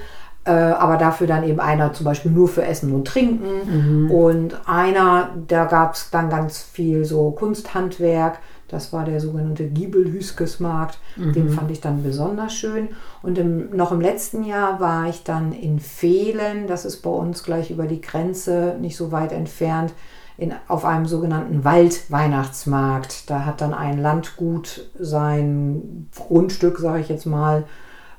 äh, 0.45 0.51
aber 0.51 0.97
dafür 0.97 1.27
dann 1.27 1.43
eben 1.43 1.59
einer 1.59 1.93
zum 1.93 2.05
Beispiel 2.05 2.31
nur 2.31 2.47
für 2.47 2.65
Essen 2.65 2.91
und 2.93 3.07
Trinken. 3.07 4.07
Und 4.11 4.67
einer, 4.67 5.29
da 5.47 5.65
gab 5.65 5.93
es 5.93 6.09
dann 6.09 6.29
ganz 6.29 6.61
viel 6.61 7.05
so 7.05 7.31
Kunsthandwerk. 7.31 8.39
Das 8.67 8.93
war 8.93 9.03
der 9.03 9.19
sogenannte 9.19 9.65
Giebelhüskesmarkt. 9.67 10.97
Den 11.35 11.49
fand 11.49 11.71
ich 11.71 11.81
dann 11.81 12.03
besonders 12.03 12.53
schön. 12.53 12.89
Und 13.21 13.37
im, 13.37 13.75
noch 13.75 13.91
im 13.91 13.99
letzten 13.99 14.43
Jahr 14.43 14.79
war 14.79 15.09
ich 15.09 15.23
dann 15.23 15.51
in 15.51 15.79
Fehlen. 15.79 16.67
Das 16.67 16.85
ist 16.85 17.01
bei 17.01 17.09
uns 17.09 17.43
gleich 17.43 17.69
über 17.69 17.85
die 17.85 17.99
Grenze, 17.99 18.77
nicht 18.79 18.95
so 18.95 19.11
weit 19.11 19.33
entfernt, 19.33 19.93
in, 20.37 20.53
auf 20.69 20.85
einem 20.85 21.05
sogenannten 21.05 21.65
Waldweihnachtsmarkt. 21.65 23.29
Da 23.29 23.45
hat 23.45 23.59
dann 23.59 23.73
ein 23.73 24.01
Landgut 24.01 24.89
sein 24.97 26.07
Grundstück, 26.15 26.79
sage 26.79 27.01
ich 27.01 27.09
jetzt 27.09 27.25
mal, 27.25 27.65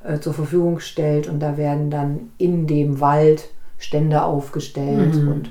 äh, 0.05 0.19
zur 0.21 0.35
Verfügung 0.35 0.77
gestellt 0.77 1.29
und 1.29 1.41
da 1.41 1.57
werden 1.57 1.91
dann 1.91 2.31
in 2.39 2.67
dem 2.67 3.01
Wald 3.01 3.49
Stände 3.79 4.23
aufgestellt 4.23 5.15
und 5.17 5.51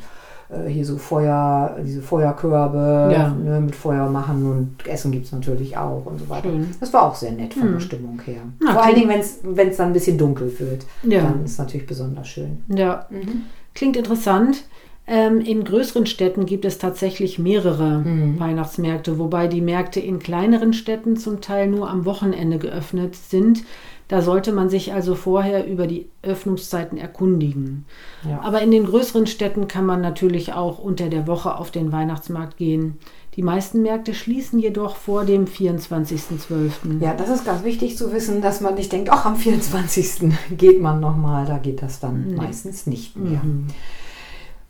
äh, 0.50 0.70
hier 0.70 0.86
so 0.86 0.98
Feuer, 0.98 1.76
diese 1.86 2.02
Feuerkörbe 2.02 3.10
Ja. 3.14 3.30
ne, 3.30 3.60
mit 3.60 3.76
Feuer 3.76 4.10
machen 4.10 4.46
und 4.50 4.88
Essen 4.88 5.12
gibt 5.12 5.26
es 5.26 5.32
natürlich 5.32 5.76
auch 5.78 6.06
und 6.06 6.20
so 6.20 6.30
weiter. 6.30 6.50
Schön. 6.50 6.68
Das 6.80 6.94
war 6.94 7.04
auch 7.04 7.16
sehr 7.16 7.32
nett 7.34 7.54
von 7.54 7.74
der 7.74 7.80
Stimmung 7.82 8.22
her. 8.26 8.42
Na, 8.62 8.74
Vor 8.74 8.84
allen 8.84 8.96
Dingen, 8.96 9.10
wenn 9.44 9.68
es 9.70 9.78
dann 9.78 9.88
ein 9.88 9.94
bisschen 9.94 10.18
dunkel 10.18 10.54
wird, 10.60 10.86
Ja. 11.04 11.24
dann 11.24 11.44
ist 11.46 11.52
es 11.54 11.58
natürlich 11.58 11.88
besonders 11.88 12.28
schön. 12.28 12.64
Ja, 12.70 13.06
klingt 13.76 13.98
interessant. 13.98 14.64
Ähm, 15.08 15.42
in 15.42 15.64
größeren 15.66 16.06
Städten 16.06 16.46
gibt 16.46 16.64
es 16.64 16.78
tatsächlich 16.78 17.38
mehrere 17.40 18.04
Weihnachtsmärkte, 18.38 19.18
wobei 19.20 19.48
die 19.48 19.60
Märkte 19.60 20.00
in 20.00 20.20
kleineren 20.20 20.74
Städten 20.74 21.18
zum 21.18 21.42
Teil 21.42 21.68
nur 21.68 21.90
am 21.90 22.06
Wochenende 22.06 22.60
geöffnet 22.60 23.16
sind. 23.16 23.64
Da 24.12 24.22
sollte 24.22 24.52
man 24.52 24.70
sich 24.70 24.92
also 24.92 25.16
vorher 25.16 25.66
über 25.66 25.88
die 25.88 26.10
Öffnungszeiten 26.22 26.98
erkundigen. 26.98 27.86
Ja. 28.28 28.42
Aber 28.42 28.62
in 28.62 28.70
den 28.70 28.86
größeren 28.86 29.26
Städten 29.26 29.70
kann 29.70 29.86
man 29.86 30.02
natürlich 30.02 30.52
auch 30.52 30.80
unter 30.80 31.08
der 31.08 31.28
Woche 31.28 31.56
auf 31.56 31.72
den 31.72 31.94
Weihnachtsmarkt 31.94 32.58
gehen. 32.58 32.98
Die 33.38 33.42
meisten 33.42 33.84
Märkte 33.84 34.14
schließen 34.14 34.60
jedoch 34.60 34.98
vor 34.98 35.24
dem 35.24 35.46
24.12. 35.46 37.00
Ja, 37.00 37.14
das 37.14 37.30
ist 37.30 37.46
ganz 37.46 37.64
wichtig 37.64 37.96
zu 37.96 38.12
wissen, 38.12 38.42
dass 38.42 38.60
man 38.60 38.76
nicht 38.76 38.92
denkt, 38.92 39.10
ach, 39.10 39.24
am 39.24 39.38
24. 39.38 40.30
geht 40.58 40.82
man 40.82 41.00
nochmal, 41.00 41.46
da 41.46 41.58
geht 41.58 41.82
das 41.82 42.02
dann 42.02 42.36
meistens 42.36 42.88
nicht 42.88 43.16
mehr. 43.16 43.40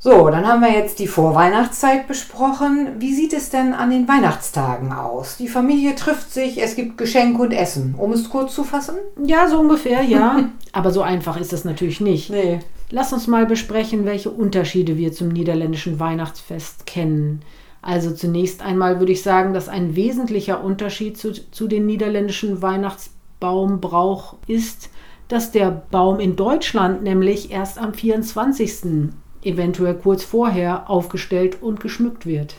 So, 0.03 0.31
dann 0.31 0.47
haben 0.47 0.61
wir 0.61 0.71
jetzt 0.71 0.97
die 0.97 1.05
Vorweihnachtszeit 1.05 2.07
besprochen. 2.07 2.95
Wie 2.97 3.13
sieht 3.13 3.33
es 3.33 3.51
denn 3.51 3.75
an 3.75 3.91
den 3.91 4.07
Weihnachtstagen 4.07 4.91
aus? 4.93 5.37
Die 5.37 5.47
Familie 5.47 5.93
trifft 5.93 6.33
sich, 6.33 6.59
es 6.59 6.75
gibt 6.75 6.97
Geschenk 6.97 7.37
und 7.37 7.51
Essen. 7.51 7.93
Um 7.95 8.11
es 8.11 8.27
kurz 8.27 8.55
zu 8.55 8.63
fassen? 8.63 8.95
Ja, 9.23 9.47
so 9.47 9.59
ungefähr, 9.59 10.01
ja. 10.01 10.49
Aber 10.71 10.89
so 10.89 11.03
einfach 11.03 11.39
ist 11.39 11.53
es 11.53 11.65
natürlich 11.65 12.01
nicht. 12.01 12.31
Nee. 12.31 12.61
Lass 12.89 13.13
uns 13.13 13.27
mal 13.27 13.45
besprechen, 13.45 14.05
welche 14.05 14.31
Unterschiede 14.31 14.97
wir 14.97 15.13
zum 15.13 15.27
niederländischen 15.27 15.99
Weihnachtsfest 15.99 16.87
kennen. 16.87 17.43
Also 17.83 18.09
zunächst 18.09 18.63
einmal 18.63 18.97
würde 18.97 19.11
ich 19.11 19.21
sagen, 19.21 19.53
dass 19.53 19.69
ein 19.69 19.95
wesentlicher 19.95 20.63
Unterschied 20.63 21.19
zu, 21.19 21.31
zu 21.51 21.67
den 21.67 21.85
niederländischen 21.85 22.63
Weihnachtsbaumbrauch 22.63 24.37
ist, 24.47 24.89
dass 25.27 25.51
der 25.51 25.69
Baum 25.91 26.19
in 26.19 26.35
Deutschland 26.35 27.03
nämlich 27.03 27.51
erst 27.51 27.77
am 27.77 27.93
24. 27.93 29.11
eventuell 29.43 29.95
kurz 29.95 30.23
vorher 30.23 30.89
aufgestellt 30.89 31.61
und 31.61 31.79
geschmückt 31.79 32.25
wird. 32.25 32.55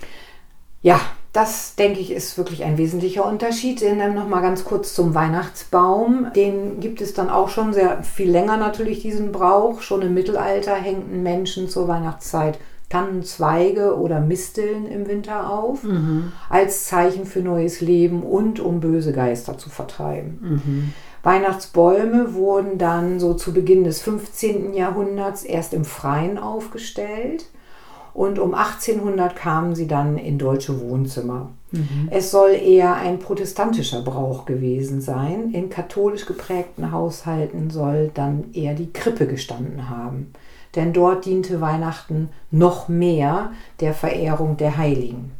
Ja, 0.82 1.00
das 1.32 1.76
denke 1.76 2.00
ich 2.00 2.10
ist 2.10 2.36
wirklich 2.36 2.64
ein 2.64 2.76
wesentlicher 2.76 3.24
Unterschied. 3.24 3.80
Dann 3.80 4.14
noch 4.14 4.28
mal 4.28 4.42
ganz 4.42 4.64
kurz 4.64 4.94
zum 4.94 5.14
Weihnachtsbaum. 5.14 6.26
Den 6.36 6.80
gibt 6.80 7.00
es 7.00 7.14
dann 7.14 7.30
auch 7.30 7.48
schon 7.48 7.72
sehr 7.72 8.02
viel 8.02 8.30
länger 8.30 8.58
natürlich 8.58 9.00
diesen 9.00 9.32
Brauch. 9.32 9.80
Schon 9.80 10.02
im 10.02 10.12
Mittelalter 10.12 10.74
hängten 10.74 11.22
Menschen 11.22 11.68
zur 11.68 11.88
Weihnachtszeit 11.88 12.58
Tannenzweige 12.90 13.96
oder 13.96 14.20
Misteln 14.20 14.86
im 14.86 15.08
Winter 15.08 15.48
auf, 15.50 15.82
als 16.50 16.84
Zeichen 16.84 17.24
für 17.24 17.40
neues 17.40 17.80
Leben 17.80 18.22
und 18.22 18.60
um 18.60 18.80
böse 18.80 19.14
Geister 19.14 19.56
zu 19.56 19.70
vertreiben. 19.70 20.92
Weihnachtsbäume 21.22 22.34
wurden 22.34 22.78
dann 22.78 23.20
so 23.20 23.34
zu 23.34 23.52
Beginn 23.52 23.84
des 23.84 24.02
15. 24.02 24.74
Jahrhunderts 24.74 25.44
erst 25.44 25.72
im 25.72 25.84
Freien 25.84 26.38
aufgestellt 26.38 27.46
und 28.14 28.38
um 28.38 28.54
1800 28.54 29.34
kamen 29.36 29.74
sie 29.74 29.86
dann 29.86 30.18
in 30.18 30.38
deutsche 30.38 30.80
Wohnzimmer. 30.80 31.50
Es 32.10 32.30
soll 32.30 32.50
eher 32.50 32.96
ein 32.96 33.18
protestantischer 33.18 34.02
Brauch 34.02 34.44
gewesen 34.44 35.00
sein. 35.00 35.52
In 35.52 35.70
katholisch 35.70 36.26
geprägten 36.26 36.92
Haushalten 36.92 37.70
soll 37.70 38.10
dann 38.12 38.52
eher 38.52 38.74
die 38.74 38.92
Krippe 38.92 39.26
gestanden 39.26 39.88
haben. 39.88 40.32
Denn 40.74 40.92
dort 40.92 41.26
diente 41.26 41.60
Weihnachten 41.60 42.30
noch 42.50 42.88
mehr 42.88 43.50
der 43.80 43.92
Verehrung 43.92 44.56
der 44.56 44.78
Heiligen. 44.78 45.32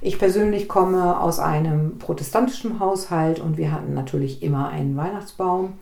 Ich 0.00 0.18
persönlich 0.18 0.66
komme 0.66 1.20
aus 1.20 1.38
einem 1.38 1.98
protestantischen 1.98 2.80
Haushalt 2.80 3.38
und 3.38 3.58
wir 3.58 3.70
hatten 3.70 3.92
natürlich 3.92 4.42
immer 4.42 4.68
einen 4.70 4.96
Weihnachtsbaum. 4.96 5.74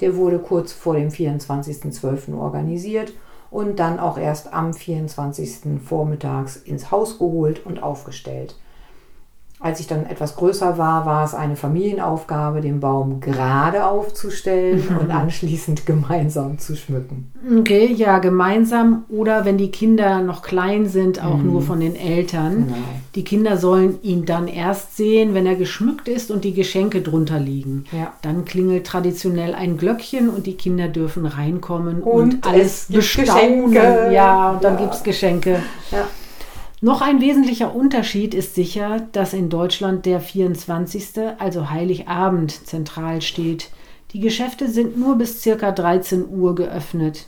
Der 0.00 0.16
wurde 0.16 0.38
kurz 0.38 0.72
vor 0.72 0.94
dem 0.94 1.10
24.12. 1.10 2.34
organisiert 2.38 3.12
und 3.50 3.78
dann 3.78 3.98
auch 3.98 4.16
erst 4.16 4.52
am 4.52 4.72
24. 4.72 5.80
vormittags 5.84 6.56
ins 6.56 6.90
Haus 6.90 7.18
geholt 7.18 7.66
und 7.66 7.82
aufgestellt. 7.82 8.56
Als 9.60 9.80
ich 9.80 9.86
dann 9.88 10.06
etwas 10.06 10.36
größer 10.36 10.78
war, 10.78 11.04
war 11.04 11.24
es 11.24 11.34
eine 11.34 11.56
Familienaufgabe, 11.56 12.60
den 12.60 12.78
Baum 12.80 13.20
gerade 13.20 13.86
aufzustellen 13.86 14.82
und 15.00 15.10
anschließend 15.10 15.84
gemeinsam 15.84 16.58
zu 16.58 16.76
schmücken. 16.76 17.32
Okay, 17.60 17.92
ja, 17.92 18.18
gemeinsam 18.18 19.04
oder 19.08 19.44
wenn 19.44 19.58
die 19.58 19.70
Kinder 19.70 20.20
noch 20.20 20.42
klein 20.42 20.86
sind, 20.86 21.24
auch 21.24 21.38
nur 21.38 21.62
von 21.62 21.80
den 21.80 21.96
Eltern. 21.96 22.66
Genau. 22.66 22.76
Die 23.14 23.24
Kinder 23.24 23.56
sollen 23.56 23.98
ihn 24.02 24.24
dann 24.26 24.46
erst 24.48 24.96
sehen, 24.96 25.34
wenn 25.34 25.46
er 25.46 25.56
geschmückt 25.56 26.08
ist 26.08 26.30
und 26.30 26.44
die 26.44 26.54
Geschenke 26.54 27.02
drunter 27.02 27.40
liegen. 27.40 27.84
Ja. 27.90 28.12
Dann 28.22 28.44
klingelt 28.44 28.86
traditionell 28.86 29.54
ein 29.54 29.76
Glöckchen 29.76 30.28
und 30.28 30.46
die 30.46 30.54
Kinder 30.54 30.88
dürfen 30.88 31.26
reinkommen 31.26 32.02
Und 32.02 32.34
und, 32.34 32.46
alles 32.46 32.86
bestaunen. 32.90 33.72
Geschenke. 33.72 34.10
Ja, 34.12 34.52
und 34.52 34.62
dann 34.64 34.74
Ja. 34.74 34.80
gibt 34.82 34.94
es 34.94 35.02
Geschenke. 35.02 35.62
Ja. 35.90 36.06
Noch 36.80 37.00
ein 37.00 37.20
wesentlicher 37.20 37.74
Unterschied 37.74 38.34
ist 38.34 38.54
sicher, 38.54 39.08
dass 39.10 39.32
in 39.32 39.48
Deutschland 39.48 40.06
der 40.06 40.20
24., 40.20 41.08
also 41.38 41.70
Heiligabend, 41.70 42.52
zentral 42.52 43.20
steht. 43.20 43.70
Die 44.12 44.20
Geschäfte 44.20 44.68
sind 44.68 44.96
nur 44.96 45.16
bis 45.16 45.42
circa 45.42 45.72
13 45.72 46.28
Uhr 46.28 46.54
geöffnet. 46.54 47.26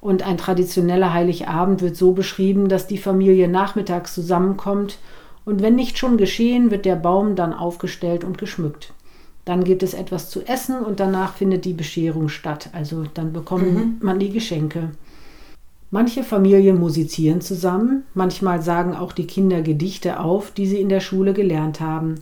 Und 0.00 0.22
ein 0.22 0.38
traditioneller 0.38 1.12
Heiligabend 1.12 1.82
wird 1.82 1.96
so 1.96 2.12
beschrieben, 2.12 2.68
dass 2.68 2.86
die 2.86 2.98
Familie 2.98 3.48
nachmittags 3.48 4.14
zusammenkommt 4.14 4.98
und 5.44 5.60
wenn 5.60 5.74
nicht 5.74 5.98
schon 5.98 6.16
geschehen, 6.16 6.70
wird 6.70 6.84
der 6.84 6.94
Baum 6.94 7.34
dann 7.34 7.52
aufgestellt 7.52 8.22
und 8.22 8.38
geschmückt. 8.38 8.92
Dann 9.44 9.64
gibt 9.64 9.82
es 9.82 9.94
etwas 9.94 10.30
zu 10.30 10.46
essen 10.46 10.78
und 10.78 11.00
danach 11.00 11.34
findet 11.34 11.64
die 11.64 11.72
Bescherung 11.72 12.28
statt. 12.28 12.70
Also 12.74 13.04
dann 13.14 13.32
bekommt 13.32 14.02
man 14.04 14.18
die 14.18 14.30
Geschenke. 14.30 14.90
Manche 15.90 16.22
Familien 16.22 16.78
musizieren 16.78 17.40
zusammen, 17.40 18.04
manchmal 18.12 18.60
sagen 18.60 18.94
auch 18.94 19.12
die 19.12 19.26
Kinder 19.26 19.62
Gedichte 19.62 20.20
auf, 20.20 20.50
die 20.50 20.66
sie 20.66 20.80
in 20.80 20.90
der 20.90 21.00
Schule 21.00 21.32
gelernt 21.32 21.80
haben. 21.80 22.16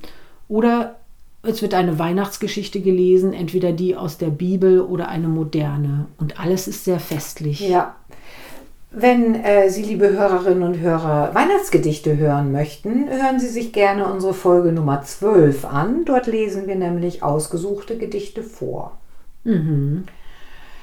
Oder 0.48 0.96
es 1.42 1.62
wird 1.62 1.74
eine 1.74 1.98
Weihnachtsgeschichte 1.98 2.80
gelesen, 2.80 3.32
entweder 3.32 3.72
die 3.72 3.96
aus 3.96 4.18
der 4.18 4.28
Bibel 4.28 4.80
oder 4.80 5.08
eine 5.08 5.28
moderne. 5.28 6.06
Und 6.18 6.38
alles 6.38 6.68
ist 6.68 6.84
sehr 6.84 7.00
festlich. 7.00 7.60
Ja. 7.60 7.96
Wenn 8.92 9.34
äh, 9.34 9.68
Sie, 9.68 9.82
liebe 9.82 10.10
Hörerinnen 10.10 10.62
und 10.62 10.78
Hörer, 10.78 11.34
Weihnachtsgedichte 11.34 12.16
hören 12.16 12.52
möchten, 12.52 13.08
hören 13.10 13.40
Sie 13.40 13.48
sich 13.48 13.72
gerne 13.72 14.06
unsere 14.06 14.32
Folge 14.32 14.72
Nummer 14.72 15.02
12 15.02 15.64
an. 15.64 16.04
Dort 16.04 16.28
lesen 16.28 16.66
wir 16.66 16.76
nämlich 16.76 17.22
ausgesuchte 17.22 17.98
Gedichte 17.98 18.42
vor. 18.42 18.96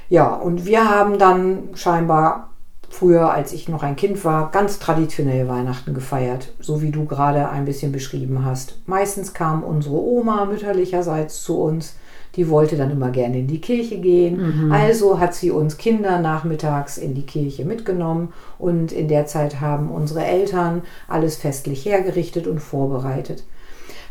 Ja, 0.10 0.34
und 0.36 0.66
wir 0.66 0.90
haben 0.90 1.18
dann 1.18 1.70
scheinbar 1.74 2.53
früher, 2.94 3.34
als 3.34 3.54
ich 3.54 3.68
noch 3.68 3.84
ein 3.84 3.96
Kind 3.96 4.24
war, 4.24 4.52
ganz 4.52 4.80
traditionell 4.80 5.48
Weihnachten 5.48 5.94
gefeiert, 5.94 6.54
so 6.60 6.82
wie 6.82 6.92
du 6.92 7.06
gerade 7.06 7.50
ein 7.50 7.66
bisschen 7.66 7.92
beschrieben 7.92 8.46
hast. 8.46 8.78
Meistens 8.86 9.34
kam 9.34 9.64
unsere 9.64 9.96
Oma 9.96 10.46
mütterlicherseits 10.46 11.42
zu 11.44 11.60
uns. 11.60 11.96
Die 12.36 12.50
wollte 12.50 12.78
dann 12.78 12.90
immer 12.90 13.10
gerne 13.12 13.40
in 13.40 13.48
die 13.48 13.62
Kirche 13.62 14.00
gehen. 14.00 14.72
Also 14.72 15.20
hat 15.20 15.36
sie 15.36 15.52
uns 15.52 15.78
Kinder 15.78 16.20
nachmittags 16.20 16.98
in 16.98 17.14
die 17.14 17.26
Kirche 17.26 17.64
mitgenommen 17.64 18.34
und 18.58 18.92
in 18.92 19.08
der 19.08 19.28
Zeit 19.28 19.62
haben 19.62 19.92
unsere 19.92 20.26
Eltern 20.26 20.82
alles 21.08 21.36
festlich 21.36 21.86
hergerichtet 21.86 22.48
und 22.48 22.60
vorbereitet. 22.60 23.44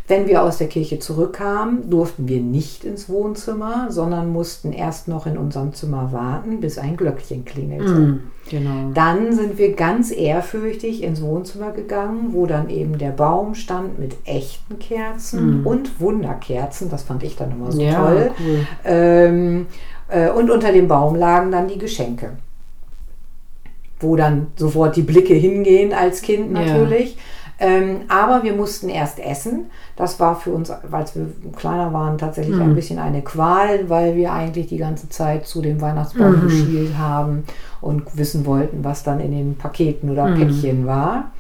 Wenn 0.09 0.27
wir 0.27 0.43
aus 0.43 0.59
der 0.59 0.67
Kirche 0.67 0.99
zurückkamen, 0.99 1.89
durften 1.89 2.27
wir 2.27 2.41
nicht 2.41 2.85
ins 2.85 3.09
Wohnzimmer, 3.09 3.87
sondern 3.91 4.33
mussten 4.33 4.73
erst 4.73 5.07
noch 5.07 5.27
in 5.27 5.39
unserem 5.39 5.75
Zimmer 5.75 6.13
warten, 6.13 6.61
bis 6.61 6.77
ein 6.77 6.97
Glöckchen 6.97 7.45
klingelte. 7.45 7.93
Mhm, 7.93 8.21
genau. 8.51 8.91
Dann 8.95 9.33
sind 9.33 9.59
wir 9.59 9.75
ganz 9.75 10.11
ehrfürchtig 10.11 11.05
ins 11.05 11.23
Wohnzimmer 11.23 11.71
gegangen, 11.71 12.31
wo 12.33 12.47
dann 12.47 12.69
eben 12.69 12.99
der 12.99 13.11
Baum 13.11 13.55
stand 13.55 14.01
mit 14.01 14.17
echten 14.25 14.81
Kerzen 14.81 15.65
und 15.65 16.01
Wunderkerzen. 16.01 16.91
Das 16.91 17.05
fand 17.05 17.23
ich 17.23 17.37
dann 17.37 17.53
immer 17.53 17.71
so. 17.71 17.81
Ja, 17.81 18.05
toll. 18.05 18.31
cool. 18.41 18.67
Ähm, 18.85 19.67
äh, 20.09 20.31
und 20.31 20.51
unter 20.51 20.73
dem 20.73 20.89
Baum 20.89 21.15
lagen 21.15 21.53
dann 21.53 21.69
die 21.69 21.79
Geschenke. 21.79 22.31
Wo 24.01 24.17
dann 24.17 24.49
sofort 24.57 24.97
die 24.97 25.03
Blicke 25.03 25.35
hingehen 25.35 25.93
als 25.93 26.23
Kind 26.23 26.51
Ja. 26.59 27.13
Ähm, 27.59 28.03
aber 28.09 28.43
wir 28.43 28.55
mussten 28.55 28.89
erst 28.89 29.19
essen. 29.21 29.67
Das 29.95 30.19
war 30.19 30.35
für 30.35 30.51
uns, 30.51 30.71
als 30.71 31.15
wir 31.15 31.27
kleiner 31.57 31.93
waren, 31.93 32.19
tatsächlich 32.19 32.57
Mhm. 32.57 32.63
ein 32.63 32.75
bisschen 32.75 32.99
eine 32.99 33.23
Qual, 33.23 33.89
weil 33.89 34.17
wir 34.17 34.33
eigentlich 34.33 34.67
die 34.67 34.79
ganze 34.79 35.09
Zeit 35.09 35.47
zu 35.47 35.63
dem 35.63 35.81
Weihnachtsbaum 35.81 36.37
Mhm. 36.37 36.43
geschielt 36.43 36.99
haben 36.99 37.45
und 37.81 38.17
wissen 38.17 38.47
wollten, 38.47 38.83
was 38.85 39.05
dann 39.05 39.21
in 39.21 39.31
den 39.33 39.57
Paketen 39.57 40.11
oder 40.11 40.27
Mhm. 40.29 40.35
Päckchen 40.37 40.87
war. 40.87 41.31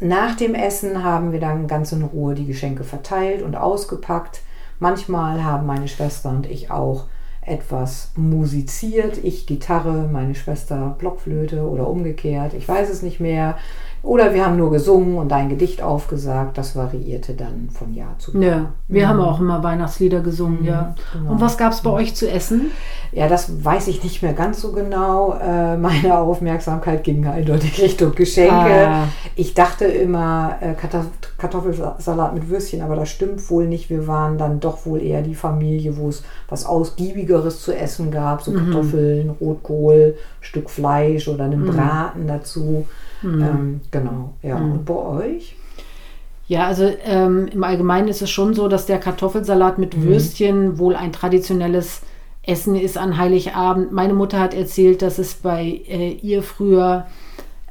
Nach 0.00 0.34
dem 0.34 0.54
Essen 0.54 1.04
haben 1.04 1.32
wir 1.32 1.40
dann 1.40 1.66
ganz 1.66 1.92
in 1.92 2.02
Ruhe 2.02 2.34
die 2.34 2.46
Geschenke 2.46 2.84
verteilt 2.84 3.42
und 3.42 3.54
ausgepackt. 3.56 4.40
Manchmal 4.80 5.44
haben 5.44 5.66
meine 5.66 5.88
Schwester 5.88 6.30
und 6.30 6.46
ich 6.50 6.70
auch 6.70 7.04
etwas 7.46 8.10
musiziert. 8.16 9.18
Ich 9.22 9.46
Gitarre, 9.46 10.08
meine 10.10 10.34
Schwester 10.34 10.94
Blockflöte 10.98 11.68
oder 11.68 11.86
umgekehrt. 11.88 12.54
Ich 12.54 12.66
weiß 12.66 12.88
es 12.90 13.02
nicht 13.02 13.20
mehr. 13.20 13.56
Oder 14.04 14.34
wir 14.34 14.44
haben 14.44 14.58
nur 14.58 14.70
gesungen 14.70 15.16
und 15.16 15.32
ein 15.32 15.48
Gedicht 15.48 15.80
aufgesagt. 15.80 16.58
Das 16.58 16.76
variierte 16.76 17.32
dann 17.32 17.70
von 17.72 17.94
Jahr 17.94 18.18
zu 18.18 18.32
Jahr. 18.38 18.42
Ja, 18.42 18.72
wir 18.86 19.08
haben 19.08 19.18
auch 19.18 19.40
immer 19.40 19.62
Weihnachtslieder 19.62 20.20
gesungen, 20.20 20.62
ja. 20.62 20.94
genau. 21.14 21.32
Und 21.32 21.40
was 21.40 21.56
gab 21.56 21.72
es 21.72 21.80
bei 21.80 21.88
euch 21.88 22.14
zu 22.14 22.30
essen? 22.30 22.70
Ja, 23.12 23.28
das 23.28 23.64
weiß 23.64 23.88
ich 23.88 24.04
nicht 24.04 24.22
mehr 24.22 24.34
ganz 24.34 24.60
so 24.60 24.72
genau. 24.72 25.38
Äh, 25.42 25.78
meine 25.78 26.18
Aufmerksamkeit 26.18 27.02
ging 27.02 27.26
eindeutig 27.26 27.80
Richtung 27.80 28.14
Geschenke. 28.14 28.52
Ah. 28.88 29.04
Ich 29.36 29.54
dachte 29.54 29.86
immer 29.86 30.56
äh, 30.60 30.74
Kartoff- 30.74 31.06
Kartoffelsalat 31.38 32.34
mit 32.34 32.50
Würstchen, 32.50 32.82
aber 32.82 32.96
das 32.96 33.08
stimmt 33.08 33.48
wohl 33.50 33.66
nicht. 33.66 33.88
Wir 33.88 34.06
waren 34.06 34.36
dann 34.36 34.60
doch 34.60 34.84
wohl 34.84 35.00
eher 35.00 35.22
die 35.22 35.34
Familie, 35.34 35.96
wo 35.96 36.10
es 36.10 36.22
was 36.50 36.66
Ausgiebigeres 36.66 37.62
zu 37.62 37.72
essen 37.72 38.10
gab. 38.10 38.42
So 38.42 38.52
Kartoffeln, 38.52 39.30
Rotkohl, 39.30 40.16
Stück 40.42 40.68
Fleisch 40.68 41.26
oder 41.26 41.44
einen 41.44 41.64
Braten 41.64 42.26
dazu. 42.26 42.86
Ähm, 43.24 43.80
genau, 43.90 44.34
ja. 44.42 44.56
Und 44.56 44.84
bei 44.84 44.94
euch? 44.94 45.56
Ja, 46.46 46.66
also 46.66 46.90
ähm, 47.06 47.48
im 47.52 47.64
Allgemeinen 47.64 48.08
ist 48.08 48.20
es 48.22 48.30
schon 48.30 48.52
so, 48.54 48.68
dass 48.68 48.84
der 48.86 48.98
Kartoffelsalat 48.98 49.78
mit 49.78 50.02
Würstchen 50.02 50.78
wohl 50.78 50.94
ein 50.94 51.10
traditionelles 51.12 52.02
Essen 52.42 52.74
ist 52.74 52.98
an 52.98 53.16
Heiligabend. 53.16 53.92
Meine 53.92 54.12
Mutter 54.12 54.38
hat 54.38 54.52
erzählt, 54.52 55.00
dass 55.00 55.18
es 55.18 55.34
bei 55.34 55.80
äh, 55.88 56.12
ihr 56.20 56.42
früher 56.42 57.06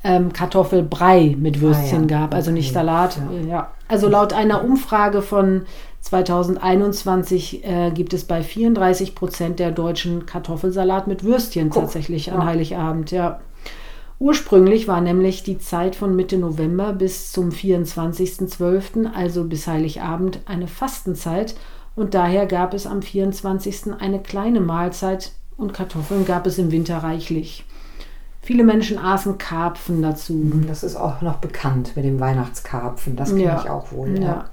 ähm, 0.03 0.33
Kartoffelbrei 0.33 1.35
mit 1.39 1.61
Würstchen 1.61 2.05
Ah, 2.05 2.11
ja. 2.11 2.19
gab, 2.21 2.33
also 2.33 2.49
nicht 2.49 2.69
Okay. 2.69 2.73
Salat. 2.73 3.17
Ja. 3.45 3.47
Ja. 3.49 3.71
Also 3.87 4.09
laut 4.09 4.33
einer 4.33 4.63
Umfrage 4.63 5.21
von 5.21 5.65
2021 6.01 7.63
äh, 7.65 7.91
gibt 7.91 8.13
es 8.13 8.25
bei 8.25 8.41
34 8.41 9.15
Prozent 9.15 9.59
der 9.59 9.71
Deutschen 9.71 10.25
Kartoffelsalat 10.25 11.07
mit 11.07 11.23
Würstchen 11.23 11.69
Guck. 11.69 11.83
tatsächlich 11.83 12.31
an 12.31 12.39
Ja. 12.39 12.45
Heiligabend, 12.45 13.11
ja. 13.11 13.39
Ursprünglich 14.23 14.87
war 14.87 15.01
nämlich 15.01 15.43
die 15.43 15.57
Zeit 15.57 15.97
von 15.97 16.15
Mitte 16.15 16.37
November 16.37 16.93
bis 16.93 17.33
zum 17.33 17.49
24.12., 17.49 19.11
also 19.13 19.43
bis 19.43 19.67
Heiligabend, 19.67 20.39
eine 20.45 20.69
Fastenzeit 20.69 21.55
und 21.97 22.13
daher 22.13 22.45
gab 22.45 22.73
es 22.73 22.87
am 22.87 23.01
24. 23.01 23.95
eine 23.99 24.19
kleine 24.21 24.61
Mahlzeit 24.61 25.33
und 25.57 25.73
Kartoffeln 25.73 26.25
gab 26.25 26.47
es 26.47 26.57
im 26.57 26.71
Winter 26.71 26.99
reichlich. 26.99 27.65
Viele 28.41 28.63
Menschen 28.63 28.97
aßen 28.97 29.37
Karpfen 29.39 30.01
dazu. 30.01 30.53
Das 30.69 30.83
ist 30.83 30.95
auch 30.95 31.21
noch 31.21 31.39
bekannt 31.39 31.91
mit 31.97 32.05
dem 32.05 32.21
Weihnachtskarpfen. 32.21 33.17
Das 33.17 33.31
kenne 33.31 33.43
Ja. 33.43 33.61
ich 33.61 33.69
auch 33.69 33.91
wohl. 33.91 34.17
Ja. 34.21 34.45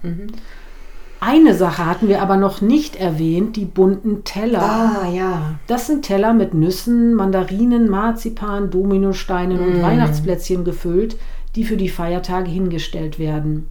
Eine 1.21 1.55
Sache 1.55 1.85
hatten 1.85 2.09
wir 2.09 2.23
aber 2.23 2.39
noch 2.39 2.63
nicht 2.63 2.97
erwähnt, 2.97 3.57
die 3.57 3.67
bunten 3.67 4.25
Teller. 4.25 4.63
Ah, 4.63 5.09
ja. 5.15 5.55
Das 5.67 5.87
sind 5.87 6.03
Teller 6.03 6.33
mit 6.33 6.55
Nüssen, 6.55 7.15
Mandarinen, 7.15 7.91
Marzipan, 7.91 8.71
Dominosteinen 8.71 9.61
und 9.61 9.83
Weihnachtsplätzchen 9.83 10.65
gefüllt, 10.65 11.17
die 11.57 11.65
für 11.65 11.77
die 11.77 11.91
Feiertage 11.91 12.51
hingestellt 12.51 13.19
werden. 13.19 13.69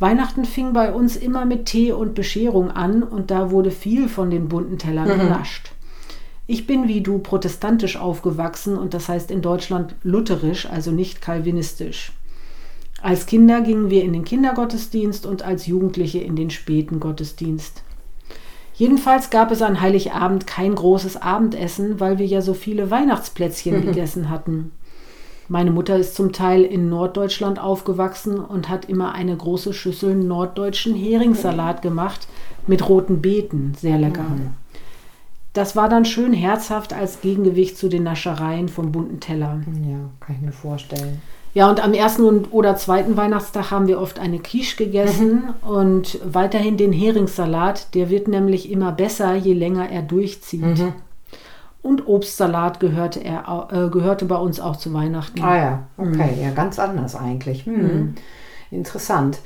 Weihnachten 0.00 0.44
fing 0.44 0.74
bei 0.74 0.92
uns 0.92 1.16
immer 1.16 1.46
mit 1.46 1.66
Tee 1.66 1.92
und 1.92 2.14
Bescherung 2.14 2.70
an 2.70 3.02
und 3.02 3.30
da 3.30 3.50
wurde 3.50 3.70
viel 3.70 4.08
von 4.08 4.30
den 4.30 4.48
bunten 4.48 4.76
Tellern 4.76 5.08
genascht. 5.08 5.72
Ich 6.46 6.66
bin 6.66 6.88
wie 6.88 7.00
du 7.00 7.20
protestantisch 7.20 7.96
aufgewachsen 7.96 8.76
und 8.76 8.92
das 8.92 9.08
heißt 9.08 9.30
in 9.30 9.40
Deutschland 9.40 9.94
lutherisch, 10.02 10.66
also 10.66 10.90
nicht 10.90 11.22
kalvinistisch. 11.22 12.12
Als 13.02 13.26
Kinder 13.26 13.60
gingen 13.62 13.90
wir 13.90 14.04
in 14.04 14.12
den 14.12 14.24
Kindergottesdienst 14.24 15.26
und 15.26 15.42
als 15.42 15.66
Jugendliche 15.66 16.20
in 16.20 16.36
den 16.36 16.50
späten 16.50 17.00
Gottesdienst. 17.00 17.82
Jedenfalls 18.74 19.30
gab 19.30 19.50
es 19.50 19.60
an 19.60 19.80
Heiligabend 19.80 20.46
kein 20.46 20.74
großes 20.74 21.20
Abendessen, 21.20 21.98
weil 21.98 22.18
wir 22.18 22.26
ja 22.26 22.40
so 22.40 22.54
viele 22.54 22.90
Weihnachtsplätzchen 22.90 23.84
gegessen 23.84 24.30
hatten. 24.30 24.70
Meine 25.48 25.72
Mutter 25.72 25.96
ist 25.96 26.14
zum 26.14 26.32
Teil 26.32 26.62
in 26.62 26.88
Norddeutschland 26.88 27.58
aufgewachsen 27.58 28.38
und 28.38 28.68
hat 28.68 28.86
immer 28.86 29.12
eine 29.12 29.36
große 29.36 29.74
Schüssel 29.74 30.14
norddeutschen 30.14 30.94
Heringssalat 30.94 31.82
gemacht 31.82 32.28
mit 32.68 32.88
roten 32.88 33.20
Beeten. 33.20 33.74
Sehr 33.78 33.98
lecker. 33.98 34.24
Das 35.52 35.76
war 35.76 35.88
dann 35.88 36.04
schön 36.04 36.32
herzhaft 36.32 36.94
als 36.94 37.20
Gegengewicht 37.20 37.76
zu 37.76 37.88
den 37.88 38.04
Naschereien 38.04 38.68
vom 38.68 38.92
bunten 38.92 39.20
Teller. 39.20 39.60
Ja, 39.86 39.98
kann 40.20 40.36
ich 40.36 40.40
mir 40.40 40.52
vorstellen. 40.52 41.20
Ja, 41.54 41.68
und 41.68 41.84
am 41.84 41.92
ersten 41.92 42.24
und 42.24 42.52
oder 42.52 42.76
zweiten 42.76 43.16
Weihnachtstag 43.16 43.70
haben 43.70 43.86
wir 43.86 44.00
oft 44.00 44.18
eine 44.18 44.38
Quiche 44.38 44.76
gegessen 44.84 45.54
Mhm. 45.62 45.68
und 45.68 46.18
weiterhin 46.24 46.76
den 46.78 46.92
Heringssalat. 46.92 47.94
Der 47.94 48.08
wird 48.08 48.26
nämlich 48.26 48.70
immer 48.70 48.90
besser, 48.92 49.34
je 49.34 49.52
länger 49.52 49.90
er 49.90 50.02
durchzieht. 50.02 50.62
Mhm. 50.62 50.94
Und 51.82 52.06
Obstsalat 52.06 52.80
gehörte, 52.80 53.22
er, 53.24 53.68
äh, 53.70 53.88
gehörte 53.90 54.24
bei 54.24 54.36
uns 54.36 54.60
auch 54.60 54.76
zu 54.76 54.94
Weihnachten. 54.94 55.42
Ah 55.42 55.56
ja, 55.56 55.82
okay, 55.98 56.30
ja, 56.40 56.50
ganz 56.52 56.78
anders 56.78 57.16
eigentlich. 57.16 57.66
Hm. 57.66 58.14
Interessant. 58.70 59.38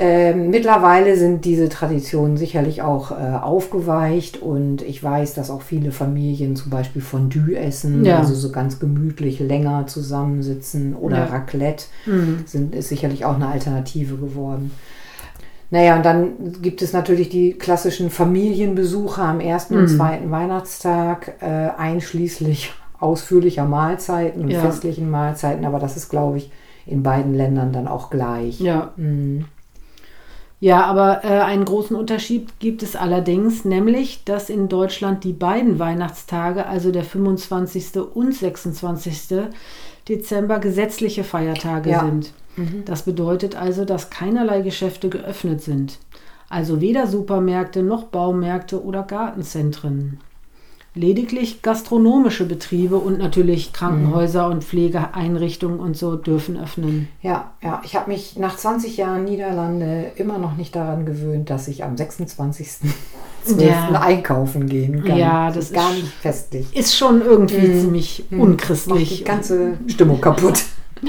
Ähm, 0.00 0.50
mittlerweile 0.50 1.16
sind 1.16 1.44
diese 1.44 1.68
Traditionen 1.68 2.36
sicherlich 2.36 2.82
auch 2.82 3.10
äh, 3.10 3.14
aufgeweicht 3.14 4.40
und 4.40 4.80
ich 4.82 5.02
weiß, 5.02 5.34
dass 5.34 5.50
auch 5.50 5.62
viele 5.62 5.90
Familien 5.90 6.54
zum 6.54 6.70
Beispiel 6.70 7.02
Fondue 7.02 7.56
essen, 7.56 8.04
Ja. 8.04 8.18
also 8.20 8.32
so 8.34 8.52
ganz 8.52 8.78
gemütlich 8.78 9.40
länger 9.40 9.88
zusammensitzen 9.88 10.94
oder 10.94 11.16
Ja. 11.18 11.24
Raclette 11.24 11.86
Mhm. 12.06 12.44
sind, 12.46 12.76
ist 12.76 12.90
sicherlich 12.90 13.24
auch 13.24 13.34
eine 13.34 13.48
Alternative 13.48 14.16
geworden. 14.16 14.70
Naja, 15.70 15.96
und 15.96 16.04
dann 16.06 16.62
gibt 16.62 16.80
es 16.80 16.92
natürlich 16.92 17.28
die 17.28 17.54
klassischen 17.54 18.08
Familienbesuche 18.10 19.20
am 19.20 19.40
ersten 19.40 19.76
und 19.76 19.88
zweiten 19.88 20.30
Weihnachtstag, 20.30 21.34
äh, 21.40 21.70
einschließlich 21.76 22.72
ausführlicher 23.00 23.64
Mahlzeiten 23.64 24.42
und 24.44 24.50
Ja. 24.52 24.60
festlichen 24.60 25.10
Mahlzeiten, 25.10 25.64
aber 25.64 25.80
das 25.80 25.96
ist, 25.96 26.08
glaube 26.08 26.38
ich, 26.38 26.52
in 26.86 27.02
beiden 27.02 27.34
Ländern 27.34 27.72
dann 27.72 27.88
auch 27.88 28.10
gleich. 28.10 28.60
Ja. 28.60 28.92
Mhm. 28.96 29.46
Ja, 30.60 30.84
aber 30.86 31.24
äh, 31.24 31.28
einen 31.40 31.64
großen 31.64 31.94
Unterschied 31.94 32.58
gibt 32.58 32.82
es 32.82 32.96
allerdings, 32.96 33.64
nämlich, 33.64 34.24
dass 34.24 34.50
in 34.50 34.68
Deutschland 34.68 35.22
die 35.22 35.32
beiden 35.32 35.78
Weihnachtstage, 35.78 36.66
also 36.66 36.90
der 36.90 37.04
25. 37.04 37.96
und 38.14 38.34
26. 38.34 39.46
Dezember, 40.08 40.58
gesetzliche 40.58 41.22
Feiertage 41.22 41.90
Ja. 41.90 42.00
sind. 42.04 42.32
Das 42.86 43.02
bedeutet 43.02 43.54
also, 43.54 43.84
dass 43.84 44.10
keinerlei 44.10 44.62
Geschäfte 44.62 45.08
geöffnet 45.08 45.62
sind. 45.62 45.98
Also 46.48 46.80
weder 46.80 47.06
Supermärkte 47.06 47.84
noch 47.84 48.04
Baumärkte 48.04 48.82
oder 48.82 49.04
Gartenzentren. 49.04 50.18
Lediglich 50.98 51.62
gastronomische 51.62 52.44
Betriebe 52.44 52.96
und 52.96 53.18
natürlich 53.18 53.72
Krankenhäuser 53.72 54.48
und 54.48 54.64
Pflegeeinrichtungen 54.64 55.78
und 55.78 55.96
so 55.96 56.16
dürfen 56.16 56.58
öffnen. 56.58 57.08
Ja, 57.22 57.52
ja, 57.62 57.80
ich 57.84 57.94
habe 57.94 58.10
mich 58.10 58.36
nach 58.36 58.56
20 58.56 58.96
Jahren 58.96 59.24
Niederlande 59.24 60.10
immer 60.16 60.38
noch 60.38 60.56
nicht 60.56 60.74
daran 60.74 61.06
gewöhnt, 61.06 61.50
dass 61.50 61.68
ich 61.68 61.84
am 61.84 61.94
26.12. 61.94 62.86
Ja. 63.58 64.00
einkaufen 64.00 64.66
gehen 64.68 65.04
kann. 65.04 65.16
Ja, 65.16 65.50
das 65.50 65.72
gar 65.72 65.90
ist- 65.90 65.96
nicht 66.02 66.12
festlich. 66.14 66.76
Ist 66.76 66.96
schon 66.96 67.22
irgendwie 67.22 67.78
ziemlich 67.80 68.24
Macht 68.30 68.40
unchristlich. 68.42 69.18
die 69.18 69.24
ganze 69.24 69.78
Stimmung 69.86 70.20
kaputt. 70.20 70.62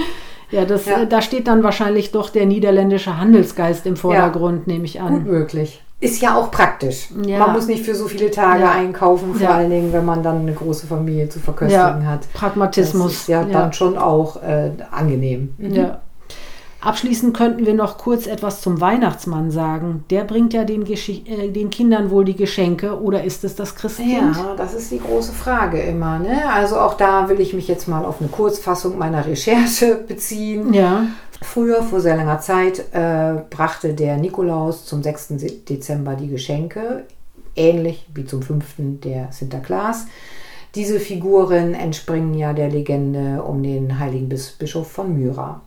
Ja, 0.52 0.65
das, 0.65 0.88
Ja. 0.88 1.06
Da 1.06 1.21
steht 1.21 1.47
dann 1.47 1.62
wahrscheinlich 1.62 2.12
doch 2.12 2.32
der 2.32 2.47
niederländische 2.47 3.17
Handelsgeist 3.19 3.86
im 3.86 3.95
Vordergrund, 3.95 4.65
nehme 4.65 4.86
ich 4.86 4.93
Gut 4.93 5.02
an. 5.04 5.23
möglich. 5.25 5.84
Ist 6.02 6.22
ja 6.22 6.38
auch 6.38 6.50
praktisch. 6.50 7.10
Ja. 7.26 7.40
Man 7.40 7.52
muss 7.54 7.68
nicht 7.68 7.84
für 7.84 7.94
so 7.94 8.08
viele 8.08 8.32
Tage 8.32 8.64
Ja. 8.64 8.72
einkaufen, 8.72 9.34
vor 9.36 9.42
Ja. 9.42 9.56
allen 9.56 9.70
Dingen, 9.70 9.92
wenn 9.92 10.06
man 10.06 10.24
dann 10.24 10.40
eine 10.42 10.54
große 10.54 10.88
Familie 10.88 11.28
zu 11.28 11.40
verköstigen 11.40 12.08
hat. 12.08 12.32
Pragmatismus. 12.34 13.12
ist 13.14 13.28
ja, 13.28 13.44
dann 13.44 13.74
schon 13.74 13.98
auch 13.98 14.42
äh, 14.42 14.72
angenehm. 14.92 15.54
Ja. 15.58 16.00
Abschließend 16.82 17.36
könnten 17.36 17.65
wir 17.65 17.74
noch 17.74 17.98
kurz 17.98 18.26
etwas 18.26 18.62
zum 18.62 18.80
Weihnachtsmann 18.80 19.52
sagen. 19.52 20.06
Der 20.10 20.24
bringt 20.24 20.54
ja 20.54 20.63
den, 20.63 20.86
Geschi 20.86 21.24
äh, 21.28 21.50
den 21.50 21.70
Kindern 21.70 22.10
wohl 22.10 22.24
die 22.24 22.36
Geschenke 22.36 23.02
oder 23.02 23.24
ist 23.24 23.44
es 23.44 23.56
das 23.56 23.76
Christkind? 23.76 24.36
Ja, 24.36 24.56
das 24.56 24.74
ist 24.74 24.92
die 24.92 25.00
große 25.00 25.34
Frage 25.34 25.82
immer. 25.82 26.20
Ne? 26.20 26.50
Also 26.54 26.80
auch 26.80 26.96
da 26.96 27.28
will 27.28 27.42
ich 27.42 27.54
mich 27.54 27.68
jetzt 27.68 27.89
mal 27.89 28.06
auf 28.06 28.22
eine 28.22 28.30
Kurzfassung 28.30 28.98
meiner 28.98 29.26
Recherche 29.26 29.96
beziehen. 30.08 30.74
Ja. 30.74 31.06
Früher, 31.42 31.84
vor 31.84 32.00
sehr 32.00 32.15
langer 32.15 32.39
Zeit, 32.39 32.94
äh, 32.94 33.42
brachte 33.50 33.94
der 33.94 34.18
Nikolaus 34.18 34.86
zum 34.86 35.04
6. 35.04 35.36
Dezember 35.68 36.15
die 36.15 36.28
Geschenke, 36.28 37.04
ähnlich 37.56 38.06
wie 38.13 38.26
zum 38.26 38.42
5. 38.42 38.65
der 39.04 39.32
Sinterklaas. 39.32 40.06
Diese 40.76 41.00
Figuren 41.00 41.74
entspringen 41.74 42.36
ja 42.36 42.54
der 42.54 42.70
Legende 42.70 43.42
um 43.44 43.63
den 43.63 44.00
heiligen 44.00 44.30
Bis 44.30 44.52
Bischof 44.52 44.92
von 44.92 45.18
Myra. 45.18 45.62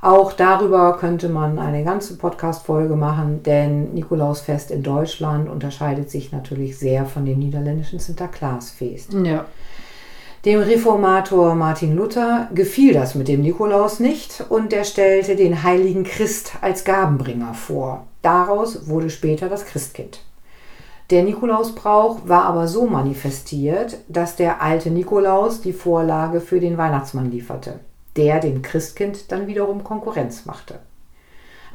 Auch 0.00 0.32
darüber 0.32 0.96
könnte 0.98 1.28
man 1.28 1.58
eine 1.58 1.82
ganze 1.82 2.16
Podcast-Folge 2.16 2.94
machen, 2.94 3.42
denn 3.42 3.94
Nikolausfest 3.94 4.70
in 4.70 4.82
Deutschland 4.82 5.48
unterscheidet 5.48 6.10
sich 6.10 6.30
natürlich 6.30 6.78
sehr 6.78 7.04
von 7.04 7.24
dem 7.24 7.40
niederländischen 7.40 7.98
Sinterklaasfest. 7.98 9.12
Ja. 9.14 9.46
Dem 10.44 10.60
Reformator 10.60 11.56
Martin 11.56 11.96
Luther 11.96 12.48
gefiel 12.54 12.94
das 12.94 13.16
mit 13.16 13.26
dem 13.26 13.42
Nikolaus 13.42 13.98
nicht 13.98 14.44
und 14.48 14.72
er 14.72 14.84
stellte 14.84 15.34
den 15.34 15.64
heiligen 15.64 16.04
Christ 16.04 16.52
als 16.60 16.84
Gabenbringer 16.84 17.54
vor. 17.54 18.06
Daraus 18.22 18.88
wurde 18.88 19.10
später 19.10 19.48
das 19.48 19.66
Christkind. 19.66 20.20
Der 21.10 21.24
Nikolausbrauch 21.24 22.20
war 22.28 22.44
aber 22.44 22.68
so 22.68 22.86
manifestiert, 22.86 23.98
dass 24.08 24.36
der 24.36 24.62
alte 24.62 24.90
Nikolaus 24.90 25.60
die 25.60 25.72
Vorlage 25.72 26.40
für 26.40 26.60
den 26.60 26.78
Weihnachtsmann 26.78 27.32
lieferte, 27.32 27.80
der 28.18 28.40
dem 28.40 28.60
Christkind 28.60 29.32
dann 29.32 29.46
wiederum 29.46 29.84
Konkurrenz 29.84 30.44
machte. 30.44 30.80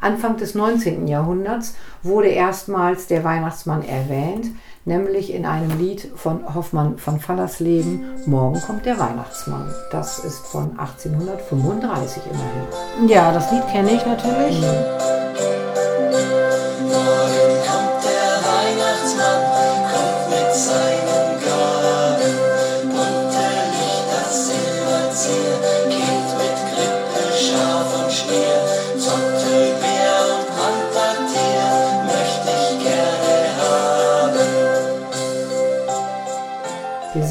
Anfang 0.02 0.36
des 0.36 0.54
19. 0.54 1.08
Jahrhunderts 1.08 1.76
wurde 2.04 2.28
erstmals 2.28 3.08
der 3.08 3.24
Weihnachtsmann 3.24 3.88
erwähnt, 3.88 4.48
nämlich 4.84 5.34
in 5.34 5.46
einem 5.46 5.80
Lied 5.80 6.12
von 6.16 6.54
Hoffmann 6.54 6.98
von 6.98 7.22
Fallersleben, 7.22 8.04
Morgen 8.26 8.60
kommt 8.60 8.86
der 8.86 9.00
Weihnachtsmann. 9.00 9.74
Das 9.92 10.20
ist 10.20 10.46
von 10.46 10.78
1835 10.78 12.24
immerhin. 12.30 13.08
ja, 13.08 13.32
das 13.32 13.50
Lied 13.52 13.66
kenne 13.70 13.92
ich 13.92 14.06
natürlich. 14.06 14.60
Morgen 14.60 15.23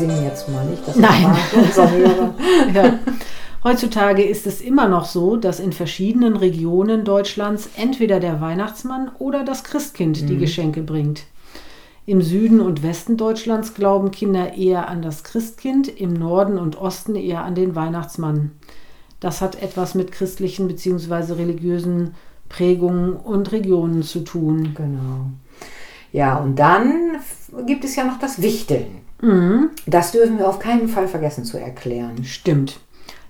singen 0.02 0.24
jetzt 0.24 0.48
mal 0.48 0.64
nicht, 0.64 0.86
das 0.86 0.96
Nein. 0.96 1.36
Ja. 2.74 2.98
Heutzutage 3.64 4.24
ist 4.24 4.46
es 4.46 4.60
immer 4.60 4.88
noch 4.88 5.04
so, 5.04 5.36
dass 5.36 5.60
in 5.60 5.72
verschiedenen 5.72 6.36
Regionen 6.36 7.04
Deutschlands 7.04 7.70
entweder 7.76 8.18
der 8.18 8.40
Weihnachtsmann 8.40 9.12
oder 9.20 9.44
das 9.44 9.62
Christkind 9.62 10.28
die 10.28 10.36
Geschenke 10.36 10.82
bringt. 10.82 11.22
Im 12.04 12.20
Süden 12.20 12.60
und 12.60 12.82
Westen 12.82 13.16
Deutschlands 13.16 13.74
glauben 13.74 14.10
Kinder 14.10 14.54
eher 14.54 14.88
an 14.88 15.02
das 15.02 15.22
Christkind, 15.22 15.86
im 15.86 16.12
Norden 16.12 16.58
und 16.58 16.76
Osten 16.76 17.14
eher 17.14 17.44
an 17.44 17.54
den 17.54 17.76
Weihnachtsmann. 17.76 18.50
Das 19.20 19.40
hat 19.40 19.62
etwas 19.62 19.94
mit 19.94 20.10
christlichen 20.10 20.66
bzw. 20.66 21.34
religiösen 21.34 22.16
Prägungen 22.48 23.12
und 23.12 23.52
Regionen 23.52 24.02
zu 24.02 24.24
tun. 24.24 24.74
Genau. 24.74 25.30
Ja, 26.10 26.38
und 26.38 26.56
dann 26.58 27.20
gibt 27.66 27.84
es 27.84 27.94
ja 27.94 28.02
noch 28.02 28.18
das 28.18 28.42
Wichteln. 28.42 29.02
Das 29.86 30.12
dürfen 30.12 30.38
wir 30.38 30.48
auf 30.48 30.58
keinen 30.58 30.88
Fall 30.88 31.08
vergessen 31.08 31.44
zu 31.44 31.58
erklären. 31.58 32.24
Stimmt. 32.24 32.80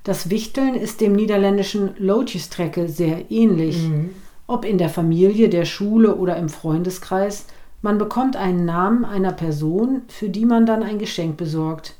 Das 0.04 0.30
Wichteln 0.30 0.74
ist 0.74 1.00
dem 1.00 1.12
niederländischen 1.12 1.90
Loodjestrekke 1.98 2.88
sehr 2.88 3.30
ähnlich. 3.30 3.88
Ob 4.46 4.64
in 4.64 4.78
der 4.78 4.88
Familie, 4.88 5.48
der 5.48 5.64
Schule 5.64 6.16
oder 6.16 6.36
im 6.36 6.48
Freundeskreis, 6.48 7.46
man 7.82 7.98
bekommt 7.98 8.36
einen 8.36 8.64
Namen 8.64 9.04
einer 9.04 9.32
Person, 9.32 10.02
für 10.08 10.28
die 10.28 10.46
man 10.46 10.66
dann 10.66 10.82
ein 10.82 10.98
Geschenk 10.98 11.36
besorgt. 11.36 11.94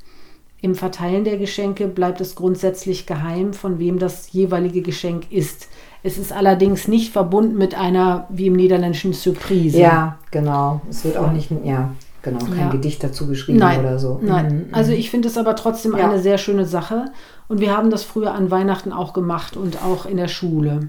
Im 0.61 0.77
Verteilen 0.77 1.25
der 1.25 1.39
Geschenke 1.39 1.89
bleibt 1.89 2.21
es 2.21 2.37
grundsätzlich 2.37 3.07
geheim, 3.07 3.53
von 3.53 3.81
wem 3.81 3.99
das 3.99 4.33
jeweilige 4.33 4.81
Geschenk 4.81 5.31
ist. 5.33 5.69
Es 6.05 6.19
ist 6.19 6.33
allerdings 6.33 6.87
nicht 6.87 7.13
verbunden 7.13 7.59
mit 7.59 7.75
einer, 7.75 8.27
wie 8.31 8.47
im 8.47 8.55
niederländischen, 8.55 9.13
Surprise. 9.13 9.79
Ja, 9.79 10.19
genau. 10.31 10.81
Es 10.89 11.05
wird 11.05 11.17
auch 11.17 11.33
nicht, 11.33 11.51
ja, 11.65 11.93
genau, 12.23 12.45
kein 12.45 12.59
Ja. 12.59 12.69
Gedicht 12.71 13.03
dazu 13.03 13.27
geschrieben 13.27 13.59
Nein, 13.59 13.81
oder 13.81 13.99
so. 13.99 14.19
nein. 14.23 14.67
Mhm. 14.69 14.75
Also 14.75 14.93
ich 14.93 15.11
finde 15.11 15.29
es 15.29 15.37
aber 15.37 15.57
trotzdem 15.57 15.97
Ja. 15.97 16.09
eine 16.09 16.21
sehr 16.21 16.39
schöne 16.39 16.65
Sache 16.67 17.07
und 17.49 17.61
wir 17.61 17.77
haben 17.77 17.91
das 17.91 18.03
früher 18.05 18.33
an 18.35 18.51
Weihnachten 18.51 18.93
auch 18.93 19.13
gemacht 19.13 19.57
und 19.57 19.83
auch 19.83 20.07
in 20.07 20.17
der 20.17 20.29
Schule. 20.29 20.89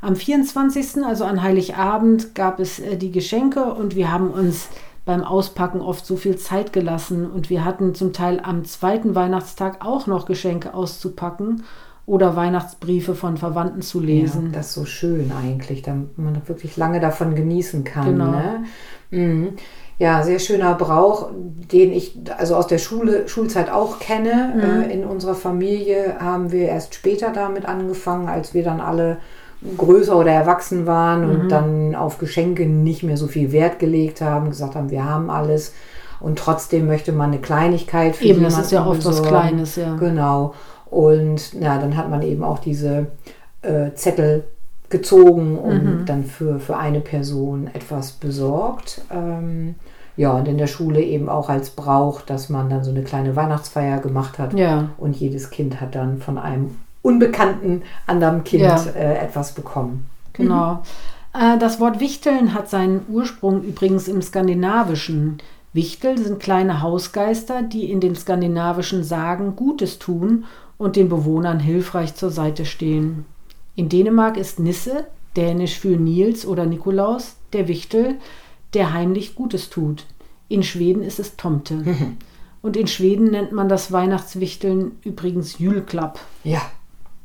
Am 0.00 0.14
24., 0.14 1.04
also 1.04 1.24
an 1.24 1.42
Heiligabend, 1.42 2.34
gab 2.34 2.60
es 2.60 2.78
äh, 2.78 2.96
die 2.96 3.10
Geschenke 3.10 3.64
und 3.74 3.96
wir 3.96 4.12
haben 4.12 4.30
uns 4.30 4.68
beim 5.04 5.22
Auspacken 5.24 5.80
oft 5.80 6.04
so 6.04 6.16
viel 6.16 6.36
Zeit 6.36 6.72
gelassen 6.72 7.30
und 7.30 7.48
wir 7.48 7.64
hatten 7.64 7.94
zum 7.94 8.12
Teil 8.12 8.40
am 8.42 8.64
zweiten 8.64 9.14
Weihnachtstag 9.14 9.84
auch 9.84 10.06
noch 10.06 10.26
Geschenke 10.26 10.74
auszupacken 10.74 11.62
oder 12.06 12.36
Weihnachtsbriefe 12.36 13.14
von 13.14 13.36
Verwandten 13.36 13.82
zu 13.82 14.00
lesen. 14.00 14.46
Ja, 14.46 14.58
das 14.58 14.68
ist 14.68 14.74
so 14.74 14.84
schön 14.84 15.32
eigentlich, 15.32 15.82
damit 15.82 16.18
man 16.18 16.40
wirklich 16.46 16.76
lange 16.76 17.00
davon 17.00 17.34
genießen 17.34 17.84
kann. 17.84 18.06
Genau. 18.06 18.30
Ne? 18.30 18.64
Mhm. 19.10 19.48
Ja, 19.98 20.22
sehr 20.22 20.38
schöner 20.38 20.74
Brauch, 20.74 21.30
den 21.72 21.92
ich 21.92 22.18
also 22.36 22.54
aus 22.56 22.66
der 22.66 22.78
Schule, 22.78 23.28
Schulzeit 23.28 23.70
auch 23.70 23.98
kenne. 23.98 24.52
Mhm. 24.54 24.60
Äh, 24.90 24.92
in 24.92 25.04
unserer 25.04 25.34
Familie 25.34 26.16
haben 26.20 26.52
wir 26.52 26.68
erst 26.68 26.94
später 26.94 27.30
damit 27.32 27.66
angefangen, 27.66 28.28
als 28.28 28.52
wir 28.52 28.62
dann 28.62 28.80
alle 28.80 29.16
größer 29.78 30.16
oder 30.16 30.32
erwachsen 30.32 30.84
waren 30.86 31.24
Mhm. 31.26 31.40
und 31.40 31.48
dann 31.48 31.94
auf 31.94 32.18
Geschenke 32.18 32.66
nicht 32.66 33.02
mehr 33.04 33.16
so 33.16 33.26
viel 33.26 33.52
Wert 33.52 33.78
gelegt 33.78 34.20
haben, 34.20 34.50
gesagt 34.50 34.74
haben, 34.74 34.90
wir 34.90 35.04
haben 35.04 35.30
alles. 35.30 35.72
Und 36.20 36.38
trotzdem 36.38 36.86
möchte 36.86 37.12
man 37.12 37.30
eine 37.32 37.40
Kleinigkeit 37.40 38.16
für 38.16 38.24
Eben, 38.24 38.42
das 38.42 38.52
jemanden 38.52 38.64
ist 38.66 38.72
ja 38.72 38.86
oft 38.86 38.98
was 38.98 39.04
besorgen. 39.22 39.28
Kleines, 39.28 39.76
ja. 39.76 39.96
Genau. 39.96 40.54
Und 40.90 41.52
na, 41.58 41.78
dann 41.78 41.96
hat 41.96 42.10
man 42.10 42.22
eben 42.22 42.44
auch 42.44 42.58
diese 42.58 43.06
äh, 43.62 43.92
Zettel 43.94 44.44
gezogen 44.90 45.58
und 45.58 45.84
Mhm. 46.00 46.06
dann 46.06 46.24
für, 46.24 46.58
für 46.60 46.76
eine 46.76 47.00
Person 47.00 47.68
etwas 47.72 48.12
besorgt. 48.12 49.02
Ähm, 49.10 49.74
ja, 50.16 50.32
und 50.32 50.48
in 50.48 50.56
der 50.58 50.66
Schule 50.66 51.02
eben 51.02 51.28
auch 51.28 51.48
als 51.50 51.70
Brauch, 51.70 52.22
dass 52.22 52.48
man 52.48 52.70
dann 52.70 52.84
so 52.84 52.90
eine 52.90 53.02
kleine 53.02 53.36
Weihnachtsfeier 53.36 53.98
gemacht 53.98 54.38
hat. 54.38 54.54
Ja. 54.54 54.90
Und 54.98 55.16
jedes 55.16 55.50
Kind 55.50 55.80
hat 55.80 55.94
dann 55.94 56.18
von 56.18 56.38
einem 56.38 56.76
unbekannten 57.02 57.82
anderen 58.06 58.42
Kind 58.44 58.62
Ja. 58.62 58.76
äh, 58.96 59.18
etwas 59.18 59.52
bekommen. 59.52 60.06
Genau. 60.32 60.82
Äh, 61.34 61.58
Das 61.58 61.80
Wort 61.80 62.00
Wichteln 62.00 62.54
hat 62.54 62.70
seinen 62.70 63.02
Ursprung 63.08 63.62
übrigens 63.62 64.08
im 64.08 64.22
Skandinavischen. 64.22 65.38
Wichtel 65.74 66.16
sind 66.16 66.40
kleine 66.40 66.80
Hausgeister, 66.80 67.62
die 67.62 67.90
in 67.92 68.00
den 68.00 68.16
skandinavischen 68.16 69.04
Sagen 69.04 69.54
Gutes 69.56 69.98
tun 69.98 70.44
und 70.78 70.96
den 70.96 71.08
Bewohnern 71.10 71.60
hilfreich 71.60 72.14
zur 72.14 72.30
Seite 72.30 72.64
stehen. 72.64 73.26
In 73.76 73.90
Dänemark 73.90 74.38
ist 74.38 74.58
Nisse, 74.58 75.06
dänisch 75.36 75.78
für 75.78 75.96
Nils 75.96 76.46
oder 76.46 76.64
Nikolaus, 76.64 77.36
der 77.52 77.68
Wichtel, 77.68 78.16
der 78.74 78.94
heimlich 78.94 79.34
Gutes 79.34 79.70
tut. 79.70 80.06
In 80.48 80.62
Schweden 80.62 81.02
ist 81.02 81.20
es 81.20 81.36
Tomte. 81.36 81.84
Und 82.62 82.76
in 82.76 82.86
Schweden 82.86 83.30
nennt 83.30 83.52
man 83.52 83.68
das 83.68 83.92
Weihnachtswichteln 83.92 84.98
übrigens 85.04 85.58
Julklapp. 85.58 86.18
Ja, 86.42 86.62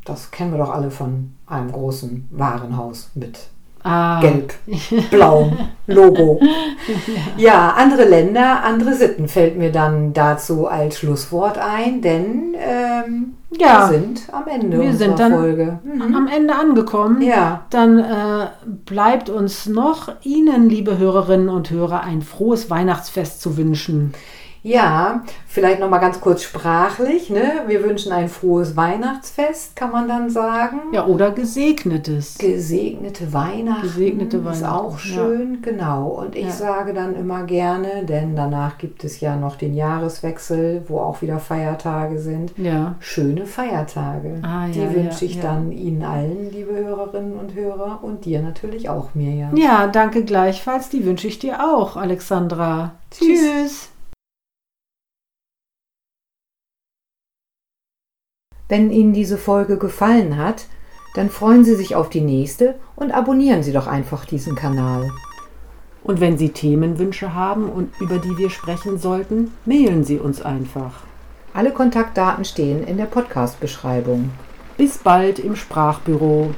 das 0.06 0.30
kennen 0.30 0.52
wir 0.52 0.60
doch 0.60 0.70
alle 0.70 0.92
von 0.92 1.32
einem 1.48 1.72
großen 1.72 2.28
Warenhaus 2.32 3.10
mit 3.16 3.40
Ah, 3.84 4.22
gelb, 4.22 4.54
blau 5.10 5.52
Logo. 5.88 6.40
Ja, 7.38 7.72
andere 7.72 8.06
Länder, 8.06 8.64
andere 8.64 8.94
Sitten 8.94 9.28
fällt 9.28 9.58
mir 9.58 9.72
dann 9.72 10.14
dazu 10.14 10.68
als 10.68 11.00
Schlusswort 11.00 11.58
ein, 11.58 12.02
denn 12.02 12.56
ähm, 12.60 13.34
Ja. 13.60 13.90
wir 13.92 14.00
sind 14.00 14.22
am 14.32 14.48
Ende 14.48 14.78
Wir 14.80 14.90
unserer 14.90 15.08
sind 15.10 15.20
dann 15.20 15.34
Folge. 15.34 15.80
Mhm. 15.84 16.16
am 16.16 16.28
Ende 16.28 16.56
angekommen. 16.56 17.22
Ja, 17.22 17.66
Dann 17.70 18.00
äh, 18.00 18.48
bleibt 18.86 19.30
uns 19.30 19.66
noch 19.66 20.10
Ihnen, 20.24 20.70
liebe 20.70 20.98
Hörerinnen 20.98 21.50
und 21.50 21.70
Hörer, 21.70 22.02
ein 22.02 22.22
frohes 22.22 22.70
Weihnachtsfest 22.70 23.42
zu 23.42 23.58
wünschen. 23.58 24.14
Ja, 24.64 25.24
vielleicht 25.48 25.80
noch 25.80 25.90
mal 25.90 25.98
ganz 25.98 26.22
kurz 26.22 26.44
sprachlich. 26.44 27.30
Ne? 27.30 27.64
Wir 27.68 27.84
wünschen 27.84 28.12
ein 28.12 28.30
frohes 28.30 28.76
Weihnachtsfest, 28.76 29.76
kann 29.76 29.92
man 29.92 30.08
dann 30.08 30.30
sagen. 30.30 30.80
Ja, 30.94 31.08
oder 31.08 31.32
gesegnetes. 31.32 32.38
Gesegnete 32.38 33.34
Weihnachten. 33.34 33.82
Gesegnete 33.82 34.38
Ist 34.38 34.46
Weihnachten, 34.46 34.66
auch 34.66 35.00
schön, 35.00 35.62
genau. 35.62 36.08
Und 36.10 36.36
ich 36.36 36.46
Ja. 36.46 36.52
sage 36.52 36.94
dann 36.94 37.16
immer 37.16 37.44
gerne, 37.44 38.06
denn 38.06 38.36
danach 38.36 38.78
gibt 38.78 39.04
es 39.04 39.20
ja 39.20 39.36
noch 39.36 39.56
den 39.56 39.74
Jahreswechsel, 39.74 40.84
wo 40.88 41.00
auch 41.00 41.22
wieder 41.22 41.40
Feiertage 41.40 42.20
sind. 42.20 42.54
Ja. 42.58 42.96
Schöne 43.00 43.46
Feiertage. 43.48 44.42
Ah, 44.44 44.68
Die 44.68 44.80
ja, 44.80 44.94
wünsche 44.94 45.26
ja, 45.26 45.32
ich 45.32 45.36
ja. 45.38 45.42
dann 45.42 45.72
Ihnen 45.72 46.04
allen, 46.04 46.52
liebe 46.52 46.74
Hörerinnen 46.74 47.34
und 47.34 47.56
Hörer, 47.56 48.00
und 48.04 48.26
dir 48.26 48.42
natürlich 48.42 48.90
auch, 48.90 49.16
Mirjam. 49.16 49.58
Ja, 49.58 49.88
danke 49.88 50.24
gleichfalls. 50.24 50.90
Die 50.90 51.06
wünsche 51.06 51.28
ich 51.28 51.40
dir 51.40 51.60
auch, 51.64 51.98
Alexandra. 51.98 52.92
Tschüss. 53.10 53.40
Tschüss. 53.40 53.91
Wenn 58.72 58.90
Ihnen 58.90 59.12
diese 59.12 59.38
Folge 59.38 59.78
gefallen 59.78 60.38
hat, 60.38 60.64
dann 61.14 61.30
freuen 61.30 61.66
Sie 61.66 61.76
sich 61.76 61.94
auf 61.94 62.08
die 62.08 62.22
nächste 62.22 62.76
und 62.96 63.12
abonnieren 63.12 63.64
Sie 63.64 63.74
doch 63.74 63.86
einfach 63.86 64.24
diesen 64.24 64.56
Kanal. 64.56 65.12
Und 66.06 66.22
wenn 66.22 66.38
Sie 66.38 66.54
Themenwünsche 66.54 67.36
haben 67.36 67.68
und 67.68 67.92
über 68.00 68.18
die 68.18 68.38
wir 68.38 68.50
sprechen 68.50 68.98
sollten, 68.98 69.52
mailen 69.66 70.06
Sie 70.06 70.20
uns 70.20 70.42
einfach. 70.42 71.02
Alle 71.54 71.72
Kontaktdaten 71.72 72.46
stehen 72.46 72.88
in 72.88 72.96
der 72.96 73.08
Podcast-Beschreibung. 73.08 74.32
Bis 74.78 74.98
bald 75.00 75.40
im 75.40 75.58
Sprachbüro. 75.58 76.52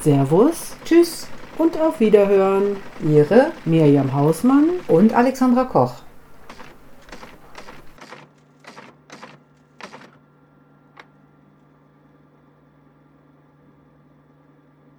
Servus 0.00 0.76
Tschüss, 0.86 1.28
und 1.58 1.78
auf 1.78 2.00
Wiederhören. 2.00 2.78
Ihre 3.06 3.48
Mirjam 3.66 4.14
Hausmann 4.14 4.70
und 4.88 5.12
Alexandra 5.12 5.64
Koch. 5.64 6.05